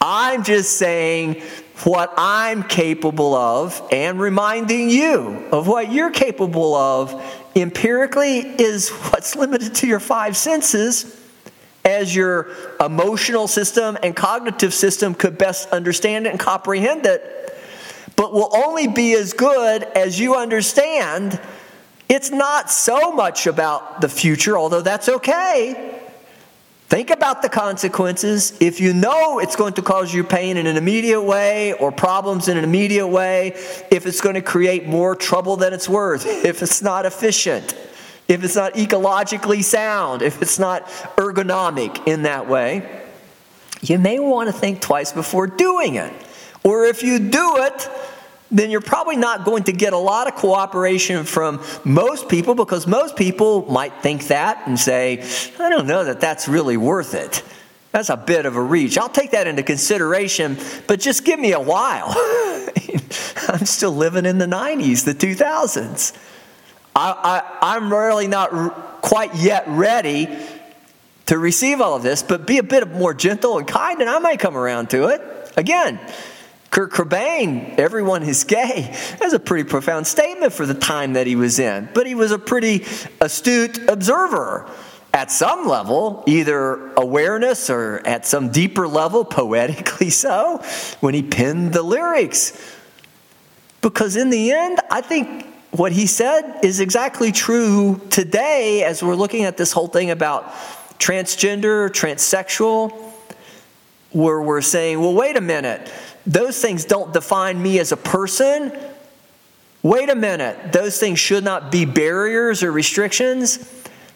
[0.00, 1.42] I'm just saying
[1.84, 9.36] what I'm capable of and reminding you of what you're capable of empirically is what's
[9.36, 11.18] limited to your five senses
[11.84, 12.48] as your
[12.80, 17.58] emotional system and cognitive system could best understand it and comprehend it,
[18.16, 21.40] but will only be as good as you understand.
[22.08, 26.01] It's not so much about the future, although that's okay.
[26.92, 28.52] Think about the consequences.
[28.60, 32.48] If you know it's going to cause you pain in an immediate way or problems
[32.48, 33.52] in an immediate way,
[33.90, 37.72] if it's going to create more trouble than it's worth, if it's not efficient,
[38.28, 42.86] if it's not ecologically sound, if it's not ergonomic in that way,
[43.80, 46.12] you may want to think twice before doing it.
[46.62, 47.88] Or if you do it,
[48.52, 52.86] then you're probably not going to get a lot of cooperation from most people because
[52.86, 55.24] most people might think that and say,
[55.58, 57.42] I don't know that that's really worth it.
[57.92, 58.98] That's a bit of a reach.
[58.98, 62.14] I'll take that into consideration, but just give me a while.
[63.48, 66.16] I'm still living in the 90s, the 2000s.
[66.94, 70.28] I, I'm really not quite yet ready
[71.26, 74.18] to receive all of this, but be a bit more gentle and kind, and I
[74.18, 75.22] might come around to it.
[75.56, 75.98] Again,
[76.72, 78.96] Kurt Cobain, everyone is gay.
[79.20, 81.90] That's a pretty profound statement for the time that he was in.
[81.92, 82.86] But he was a pretty
[83.20, 84.66] astute observer
[85.12, 90.62] at some level, either awareness or at some deeper level, poetically so,
[91.00, 92.58] when he penned the lyrics.
[93.82, 99.14] Because in the end, I think what he said is exactly true today as we're
[99.14, 100.48] looking at this whole thing about
[100.98, 102.98] transgender, transsexual,
[104.12, 105.90] where we're saying, well, wait a minute
[106.26, 108.72] those things don't define me as a person.
[109.82, 113.68] Wait a minute, those things should not be barriers or restrictions.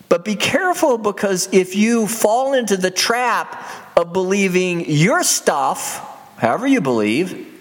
[0.08, 3.64] But be careful because if you fall into the trap
[3.96, 7.54] of believing your stuff, however you believe,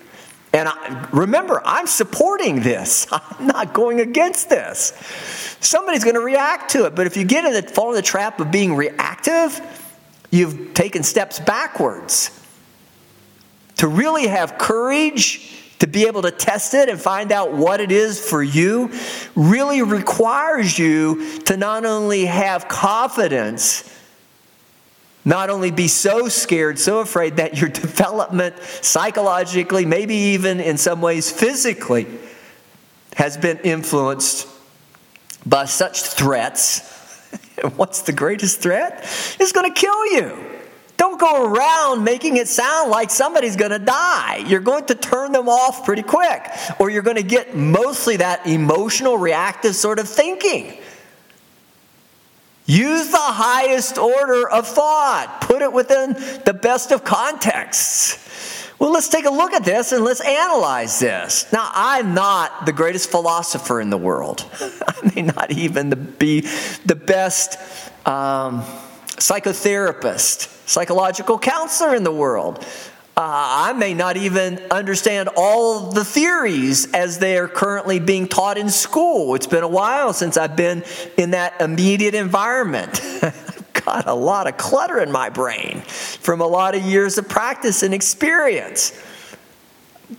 [0.53, 3.07] and I, remember, I'm supporting this.
[3.11, 4.93] I'm not going against this.
[5.59, 6.95] Somebody's going to react to it.
[6.95, 9.59] But if you get in the fall in the trap of being reactive,
[10.29, 12.44] you've taken steps backwards.
[13.77, 17.91] To really have courage to be able to test it and find out what it
[17.91, 18.91] is for you
[19.35, 23.91] really requires you to not only have confidence,
[25.25, 31.01] not only be so scared, so afraid that your development psychologically, maybe even in some
[31.01, 32.07] ways physically,
[33.15, 34.47] has been influenced
[35.45, 36.91] by such threats.
[37.75, 39.03] What's the greatest threat?
[39.39, 40.54] It's going to kill you.
[40.97, 44.37] Don't go around making it sound like somebody's going to die.
[44.47, 46.47] You're going to turn them off pretty quick,
[46.79, 50.77] or you're going to get mostly that emotional, reactive sort of thinking.
[52.65, 56.13] Use the highest order of thought, put it within
[56.45, 58.23] the best of contexts.
[58.79, 61.51] Well, let's take a look at this and let's analyze this.
[61.53, 64.45] Now, I'm not the greatest philosopher in the world.
[64.87, 66.41] I may not even be
[66.85, 67.57] the best
[68.07, 68.61] um,
[69.17, 72.65] psychotherapist psychological counselor in the world.
[73.17, 78.57] Uh, I may not even understand all the theories as they are currently being taught
[78.57, 79.35] in school.
[79.35, 80.83] It's been a while since I've been
[81.17, 82.99] in that immediate environment.
[83.23, 87.29] I've got a lot of clutter in my brain from a lot of years of
[87.29, 88.91] practice and experience.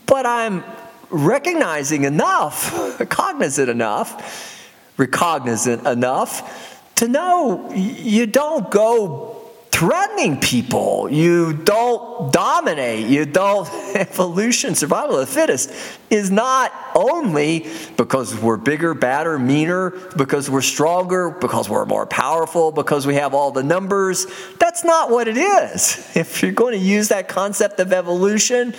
[0.07, 0.64] But I'm
[1.11, 9.36] recognizing enough, cognizant enough, recognizant enough to know you don't go
[9.77, 11.07] threatening people.
[11.11, 13.09] You don't dominate.
[13.09, 13.68] You don't.
[13.95, 15.70] Evolution, survival of the fittest
[16.09, 17.66] is not only
[17.99, 23.35] because we're bigger, badder, meaner, because we're stronger, because we're more powerful, because we have
[23.35, 24.27] all the numbers.
[24.59, 26.11] That's not what it is.
[26.16, 28.74] If you're going to use that concept of evolution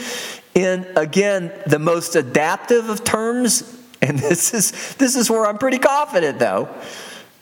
[0.56, 5.78] in, again, the most adaptive of terms, and this is, this is where I'm pretty
[5.78, 6.68] confident though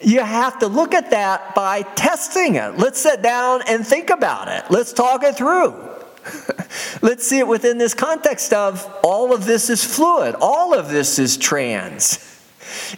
[0.02, 2.78] you have to look at that by testing it.
[2.78, 4.70] Let's sit down and think about it.
[4.70, 5.74] Let's talk it through.
[7.02, 11.20] Let's see it within this context of all of this is fluid, all of this
[11.20, 12.32] is trans.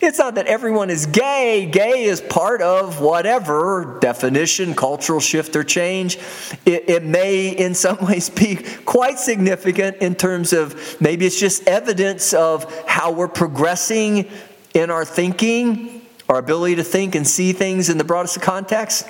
[0.02, 1.70] It's not that everyone is gay.
[1.72, 6.18] Gay is part of whatever definition, cultural shift or change.
[6.66, 11.68] It, it, may, in some ways, be quite significant in terms of maybe it's just
[11.68, 14.30] evidence of how we're progressing
[14.74, 15.97] in our thinking
[16.30, 19.08] our ability to think and see things in the broadest of context.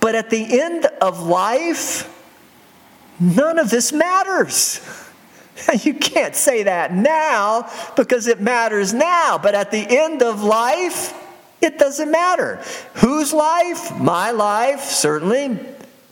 [0.00, 2.08] But at the end of life,
[3.18, 4.80] none of this matters.
[5.82, 11.12] You can't say that now because it matters now, but at the end of life,
[11.60, 12.62] it doesn't matter.
[12.94, 13.94] Whose life?
[13.98, 15.58] My life, certainly.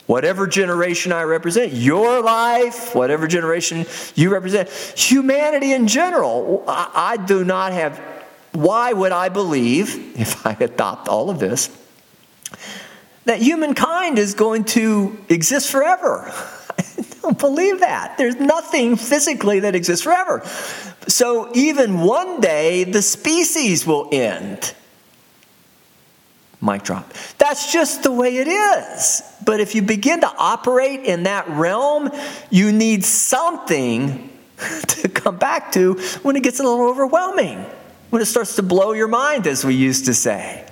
[0.06, 6.64] Whatever generation I represent, your life, whatever generation you represent, humanity in general.
[6.68, 8.17] I, I do not have
[8.52, 11.70] why would I believe, if I adopt all of this,
[13.24, 16.32] that humankind is going to exist forever?
[16.78, 18.16] I don't believe that.
[18.16, 20.42] There's nothing physically that exists forever.
[21.08, 24.74] So even one day, the species will end.
[26.60, 27.12] Mic drop.
[27.38, 29.22] That's just the way it is.
[29.44, 32.10] But if you begin to operate in that realm,
[32.50, 34.30] you need something
[34.88, 37.64] to come back to when it gets a little overwhelming
[38.10, 40.64] when it starts to blow your mind, as we used to say.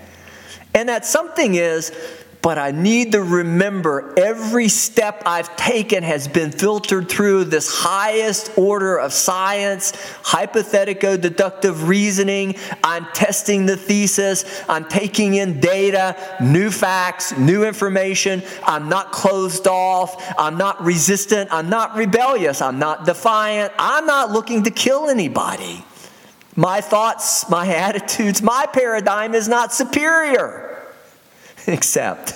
[0.74, 1.92] And that something is,
[2.42, 8.56] but I need to remember every step I've taken has been filtered through this highest
[8.56, 12.54] order of science, hypothetico deductive reasoning.
[12.84, 14.44] I'm testing the thesis.
[14.68, 18.44] I'm taking in data, new facts, new information.
[18.62, 20.22] I'm not closed off.
[20.38, 21.52] I'm not resistant.
[21.52, 22.62] I'm not rebellious.
[22.62, 23.72] I'm not defiant.
[23.76, 25.84] I'm not looking to kill anybody.
[26.56, 30.82] My thoughts, my attitudes, my paradigm is not superior,
[31.66, 32.34] except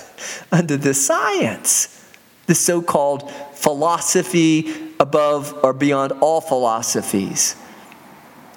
[0.53, 2.07] under the science,
[2.47, 7.57] the so called philosophy above or beyond all philosophies.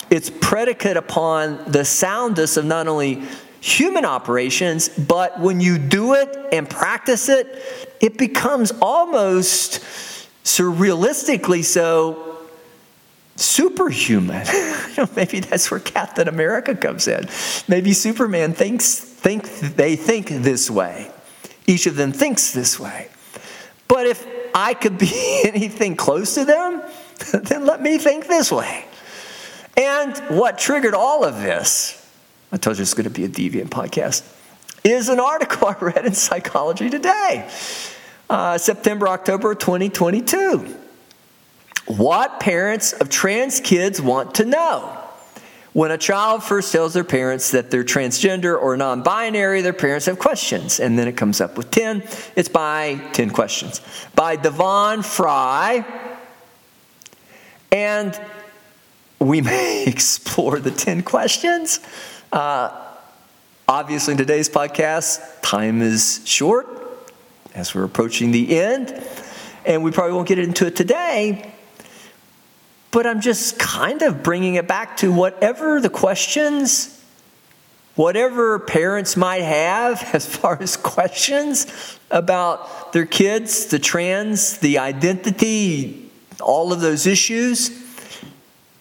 [0.09, 3.23] It's predicate upon the soundness of not only
[3.61, 7.47] human operations, but when you do it and practice it,
[8.01, 9.79] it becomes almost
[10.43, 12.32] surrealistically so
[13.35, 14.45] superhuman.
[15.15, 17.27] maybe that's where Captain America comes in.
[17.67, 21.11] Maybe Superman thinks think they think this way.
[21.65, 23.09] Each of them thinks this way.
[23.87, 26.81] But if I could be anything close to them,
[27.33, 28.85] then let me think this way.
[29.75, 31.99] And what triggered all of this,
[32.51, 34.23] I told you it's going to be a deviant podcast,
[34.83, 37.49] is an article I read in Psychology Today,
[38.29, 40.82] uh, September, October 2022.
[41.85, 44.99] What parents of trans kids want to know?
[45.73, 50.05] When a child first tells their parents that they're transgender or non binary, their parents
[50.05, 50.79] have questions.
[50.79, 52.03] And then it comes up with 10.
[52.35, 53.81] It's by 10 questions.
[54.13, 55.83] By Devon Frye.
[57.71, 58.19] And
[59.19, 61.79] we may explore the 10 questions.
[62.31, 62.69] Uh,
[63.67, 66.67] obviously, in today's podcast, time is short
[67.55, 69.03] as we're approaching the end,
[69.65, 71.52] and we probably won't get into it today.
[72.93, 77.03] But I'm just kind of bringing it back to whatever the questions,
[77.95, 86.11] whatever parents might have as far as questions about their kids, the trans, the identity,
[86.39, 87.71] all of those issues.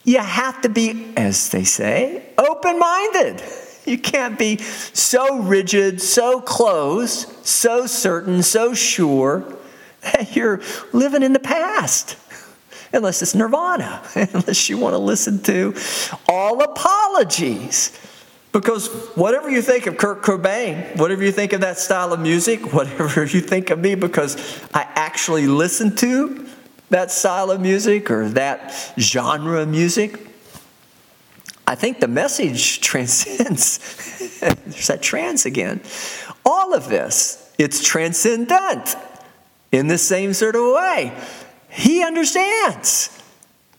[0.04, 3.42] You have to be, as they say, open minded.
[3.84, 9.58] You can't be so rigid, so close, so certain, so sure
[10.02, 10.60] that you're
[10.92, 12.16] living in the past.
[12.92, 15.74] Unless it's nirvana, unless you want to listen to
[16.28, 17.98] all apologies.
[18.52, 22.74] Because whatever you think of Kurt Cobain, whatever you think of that style of music,
[22.74, 24.36] whatever you think of me, because
[24.74, 26.46] I actually listen to
[26.90, 30.26] that style of music or that genre of music,
[31.66, 33.78] I think the message transcends.
[34.40, 35.80] There's that trans again.
[36.44, 38.96] All of this, it's transcendent
[39.70, 41.18] in the same sort of way.
[41.72, 43.18] He understands.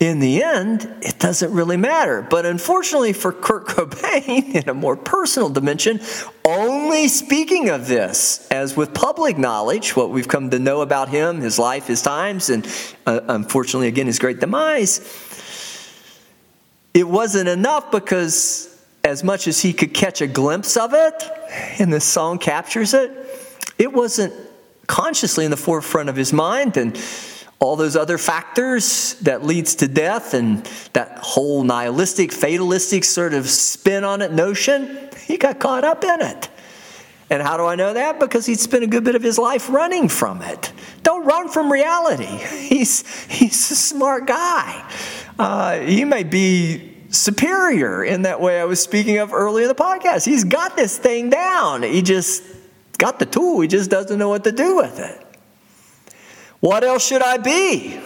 [0.00, 2.26] In the end, it doesn't really matter.
[2.28, 6.00] But unfortunately for Kurt Cobain, in a more personal dimension,
[6.44, 11.40] only speaking of this, as with public knowledge, what we've come to know about him,
[11.40, 12.66] his life, his times, and
[13.06, 15.00] uh, unfortunately, again, his great demise,
[16.92, 21.22] it wasn't enough because as much as he could catch a glimpse of it,
[21.78, 23.10] and the song captures it,
[23.78, 24.34] it wasn't
[24.88, 26.76] consciously in the forefront of his mind.
[26.76, 26.96] And
[27.64, 33.48] all those other factors that leads to death and that whole nihilistic, fatalistic sort of
[33.48, 36.48] spin on it notion, he got caught up in it.
[37.30, 38.20] And how do I know that?
[38.20, 40.72] Because he'd spent a good bit of his life running from it.
[41.02, 42.24] Don't run from reality.
[42.68, 44.90] He's, he's a smart guy.
[45.38, 49.74] Uh, he may be superior in that way I was speaking of earlier in the
[49.74, 50.24] podcast.
[50.26, 51.82] He's got this thing down.
[51.82, 52.42] He just
[52.98, 55.23] got the tool, he just doesn't know what to do with it.
[56.60, 58.00] What else should I be?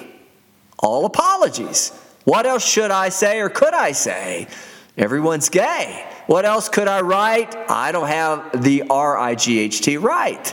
[0.78, 1.90] All apologies.
[2.24, 4.48] What else should I say or could I say?
[4.96, 6.06] Everyone's gay.
[6.26, 7.54] What else could I write?
[7.70, 10.46] I don't have the R I G H T right.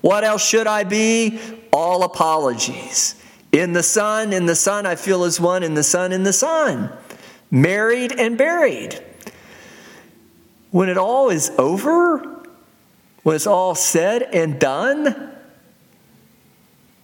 [0.00, 1.40] What else should I be?
[1.72, 3.14] All apologies.
[3.52, 6.32] In the sun, in the sun, I feel as one, in the sun, in the
[6.32, 6.92] sun.
[7.50, 9.02] Married and buried.
[10.72, 12.18] When it all is over,
[13.22, 15.33] when it's all said and done,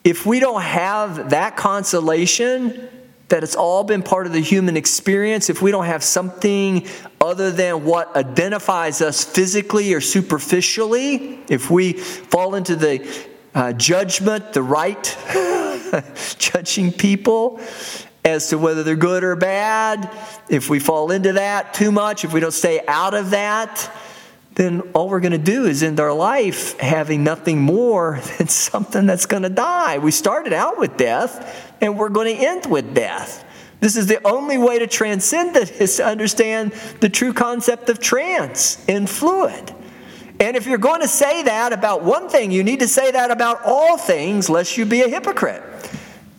[0.05, 2.89] if we don't have that consolation,
[3.29, 6.87] that it's all been part of the human experience, if we don't have something
[7.21, 14.53] other than what identifies us physically or superficially, if we fall into the uh, judgment,
[14.53, 15.17] the right
[16.39, 17.61] judging people
[18.25, 20.11] as to whether they're good or bad,
[20.49, 23.91] if we fall into that too much, if we don't stay out of that,
[24.55, 29.07] then all we're going to do is end our life having nothing more than something
[29.07, 29.99] that's going to die.
[29.99, 33.45] We started out with death, and we're going to end with death.
[33.81, 37.99] This is the only way to transcend it is to understand the true concept of
[37.99, 39.75] trance and fluid.
[40.39, 43.31] And if you're going to say that about one thing, you need to say that
[43.31, 45.63] about all things, lest you be a hypocrite.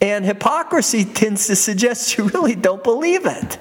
[0.02, 3.58] And hypocrisy tends to suggest you really don't believe it.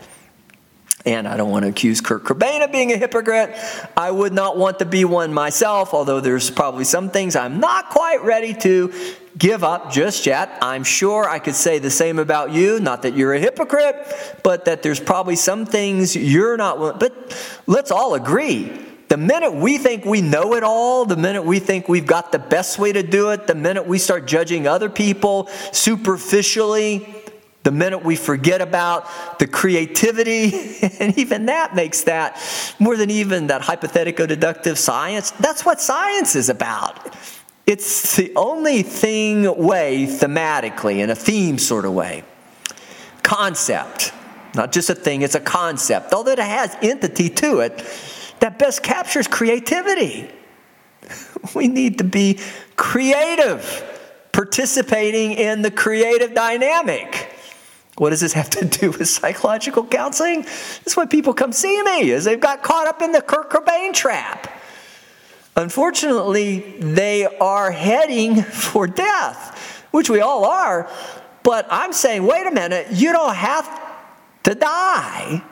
[1.07, 3.57] And I don't want to accuse Kurt Cobain of being a hypocrite.
[3.97, 7.89] I would not want to be one myself, although there's probably some things I'm not
[7.89, 8.93] quite ready to
[9.39, 10.59] give up just yet.
[10.61, 12.81] I'm sure I could say the same about you.
[12.81, 13.95] Not that you're a hypocrite,
[14.43, 17.01] but that there's probably some things you're not.
[17.01, 18.71] But let's all agree.
[19.09, 22.39] The minute we think we know it all, the minute we think we've got the
[22.39, 27.20] best way to do it, the minute we start judging other people superficially,
[27.63, 30.53] the minute we forget about the creativity,
[31.01, 32.41] and even that makes that
[32.79, 37.15] more than even that hypothetical deductive science, that's what science is about.
[37.67, 42.25] It's the only thing way, thematically, in a theme sort of way.
[43.23, 44.13] Concept,
[44.55, 47.85] not just a thing, it's a concept, although it has entity to it,
[48.41, 50.31] that best captures creativity.
[51.55, 52.39] We need to be
[52.77, 53.83] creative,
[54.31, 57.30] participating in the creative dynamic.
[58.01, 60.41] What does this have to do with psychological counseling?
[60.41, 63.93] That's why people come see me, is they've got caught up in the Kurt Cobain
[63.93, 64.51] trap.
[65.55, 70.91] Unfortunately, they are heading for death, which we all are.
[71.43, 73.69] But I'm saying, wait a minute, you don't have
[74.45, 75.43] to die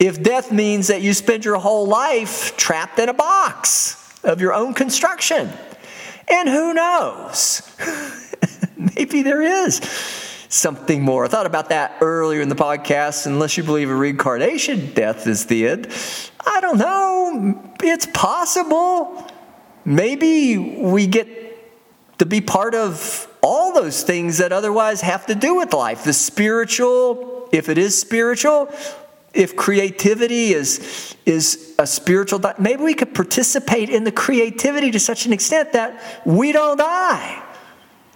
[0.00, 4.52] if death means that you spend your whole life trapped in a box of your
[4.52, 5.48] own construction.
[6.28, 7.62] And who knows?
[8.96, 9.80] Maybe there is
[10.48, 11.24] something more.
[11.24, 13.26] I thought about that earlier in the podcast.
[13.26, 15.88] Unless you believe a reincarnation, death is the end.
[16.46, 17.74] I don't know.
[17.82, 19.26] It's possible.
[19.84, 21.28] Maybe we get
[22.18, 26.04] to be part of all those things that otherwise have to do with life.
[26.04, 28.72] The spiritual, if it is spiritual,
[29.32, 35.26] if creativity is, is a spiritual, maybe we could participate in the creativity to such
[35.26, 37.44] an extent that we don't die.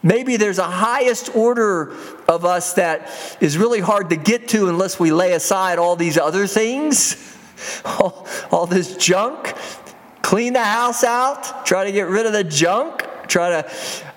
[0.03, 1.95] Maybe there's a highest order
[2.27, 6.19] of us that is really hard to get to unless we lay aside all these
[6.19, 7.37] other things,
[7.85, 9.55] all, all this junk.
[10.23, 13.71] Clean the house out, try to get rid of the junk, try to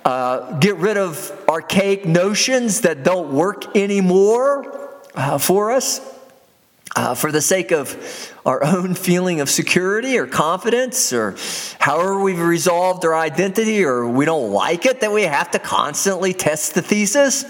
[0.05, 6.14] uh, get rid of archaic notions that don't work anymore uh, for us.
[6.97, 11.35] Uh, for the sake of our own feeling of security or confidence, or
[11.77, 16.33] however we've resolved our identity, or we don't like it that we have to constantly
[16.33, 17.43] test the thesis.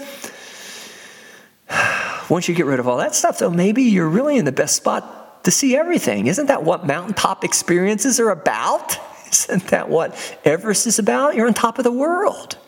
[2.28, 4.74] Once you get rid of all that stuff, though, maybe you're really in the best
[4.74, 6.26] spot to see everything.
[6.26, 8.98] Isn't that what mountaintop experiences are about?
[9.30, 11.36] Isn't that what Everest is about?
[11.36, 12.58] You're on top of the world.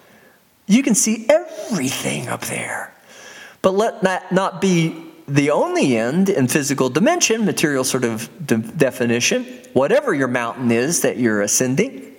[0.67, 2.95] You can see everything up there.
[3.63, 8.57] But let that not be the only end in physical dimension, material sort of de-
[8.57, 12.15] definition, whatever your mountain is that you're ascending.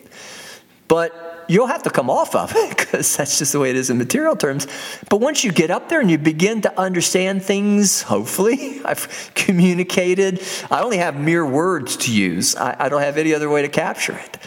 [0.87, 3.89] But you'll have to come off of it because that's just the way it is
[3.89, 4.67] in material terms.
[5.09, 10.41] But once you get up there and you begin to understand things, hopefully, I've communicated.
[10.71, 13.69] I only have mere words to use, I, I don't have any other way to
[13.69, 14.37] capture it.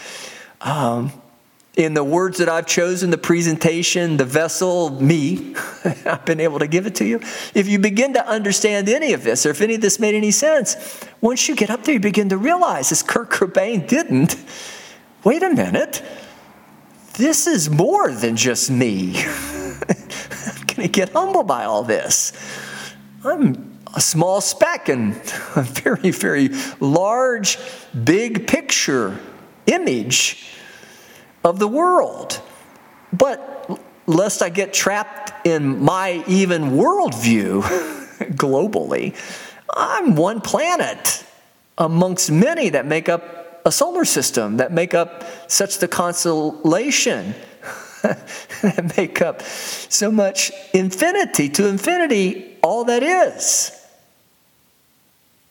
[0.60, 1.12] Um,
[1.74, 5.54] in the words that I've chosen, the presentation, the vessel, me,
[6.04, 7.20] I've been able to give it to you.
[7.54, 10.32] If you begin to understand any of this, or if any of this made any
[10.32, 14.36] sense, once you get up there, you begin to realize, as Kurt Cobain didn't,
[15.24, 16.02] wait a minute,
[17.14, 19.16] this is more than just me.
[19.24, 22.32] I'm going to get humbled by all this.
[23.24, 25.12] I'm a small speck in
[25.56, 26.50] a very, very
[26.80, 27.58] large,
[28.04, 29.18] big picture
[29.66, 30.52] image
[31.44, 32.40] of the world.
[33.12, 37.62] But lest I get trapped in my even worldview
[38.32, 39.14] globally,
[39.74, 41.24] I'm one planet
[41.78, 47.34] amongst many that make up a solar system, that make up such the constellation,
[48.02, 53.78] that make up so much infinity to infinity, all that is.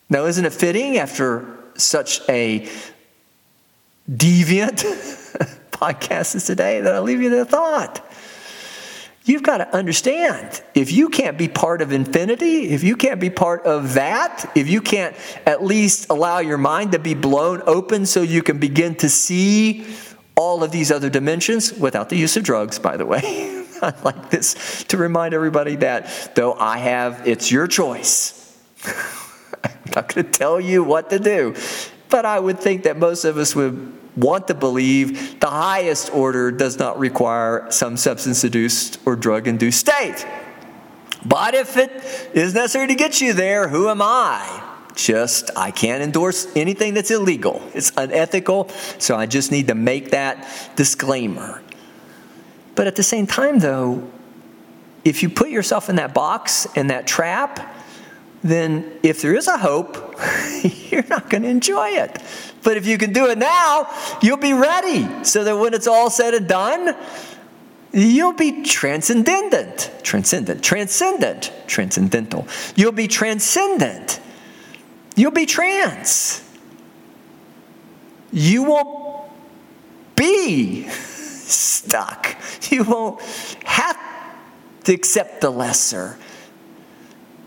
[0.09, 2.67] Now, isn't it fitting after such a
[4.11, 4.83] deviant
[5.81, 8.05] podcast is today that I'll leave you the thought.
[9.23, 13.29] You've got to understand if you can't be part of infinity, if you can't be
[13.29, 15.15] part of that, if you can't
[15.45, 19.85] at least allow your mind to be blown open so you can begin to see
[20.35, 23.21] all of these other dimensions without the use of drugs, by the way.
[23.81, 28.59] I like this to remind everybody that though I have, it's your choice.
[29.63, 31.55] I'm not going to tell you what to do,
[32.09, 36.51] but I would think that most of us would want to believe the highest order
[36.51, 40.25] does not require some substance induced or drug induced state.
[41.25, 41.91] But if it
[42.33, 44.67] is necessary to get you there, who am I?
[44.95, 47.61] Just, I can't endorse anything that's illegal.
[47.73, 51.61] It's unethical, so I just need to make that disclaimer.
[52.75, 54.09] But at the same time, though,
[55.05, 57.75] if you put yourself in that box and that trap,
[58.43, 60.15] then if there is a hope,
[60.91, 62.21] you're not going to enjoy it.
[62.63, 63.87] But if you can do it now,
[64.21, 66.95] you'll be ready so that when it's all said and done,
[67.91, 69.91] you'll be transcendent.
[70.03, 70.63] Transcendent.
[70.63, 71.51] Transcendent.
[71.67, 72.47] Transcendental.
[72.75, 74.19] You'll be transcendent.
[75.15, 76.47] You'll be trans.
[78.31, 79.31] You won't
[80.15, 82.37] be stuck.
[82.69, 83.21] You won't
[83.65, 83.97] have
[84.85, 86.17] to accept the lesser.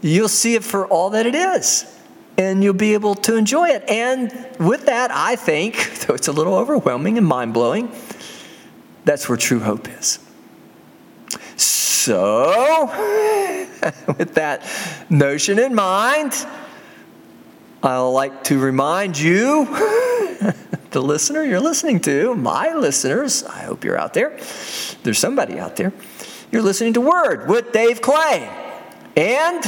[0.03, 1.93] You'll see it for all that it is
[2.37, 3.85] and you'll be able to enjoy it.
[3.89, 7.93] And with that, I think, though it's a little overwhelming and mind blowing,
[9.05, 10.18] that's where true hope is.
[11.57, 12.87] So,
[14.18, 14.66] with that
[15.09, 16.35] notion in mind,
[17.82, 19.66] I'd like to remind you,
[20.91, 24.39] the listener you're listening to, my listeners, I hope you're out there.
[25.03, 25.93] There's somebody out there.
[26.51, 28.49] You're listening to Word with Dave Clay.
[29.16, 29.62] And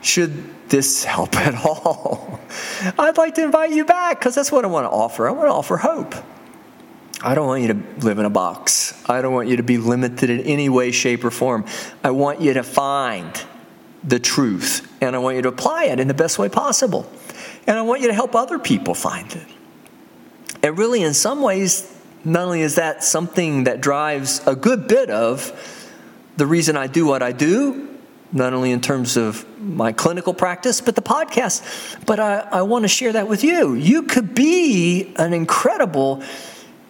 [0.00, 2.40] should this help at all?
[2.98, 5.28] I'd like to invite you back because that's what I want to offer.
[5.28, 6.14] I want to offer hope.
[7.22, 9.02] I don't want you to live in a box.
[9.08, 11.64] I don't want you to be limited in any way, shape, or form.
[12.04, 13.32] I want you to find
[14.04, 17.10] the truth and I want you to apply it in the best way possible.
[17.66, 19.46] And I want you to help other people find it.
[20.62, 21.92] And really, in some ways,
[22.24, 25.52] not only is that something that drives a good bit of
[26.36, 27.95] the reason I do what I do,
[28.32, 32.04] not only in terms of my clinical practice, but the podcast.
[32.06, 33.74] But I, I want to share that with you.
[33.74, 36.22] You could be an incredible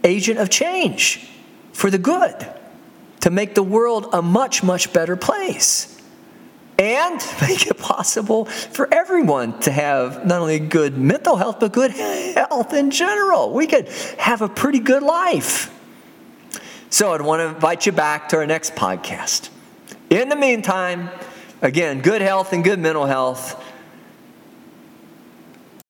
[0.05, 1.29] agent of change
[1.73, 2.35] for the good
[3.21, 5.93] to make the world a much, much better place.
[6.79, 11.91] And make it possible for everyone to have not only good mental health, but good
[11.91, 13.53] health in general.
[13.53, 15.73] We could have a pretty good life.
[16.89, 19.51] So I'd want to invite you back to our next podcast.
[20.09, 21.11] In the meantime,
[21.63, 23.63] again, good health and good mental health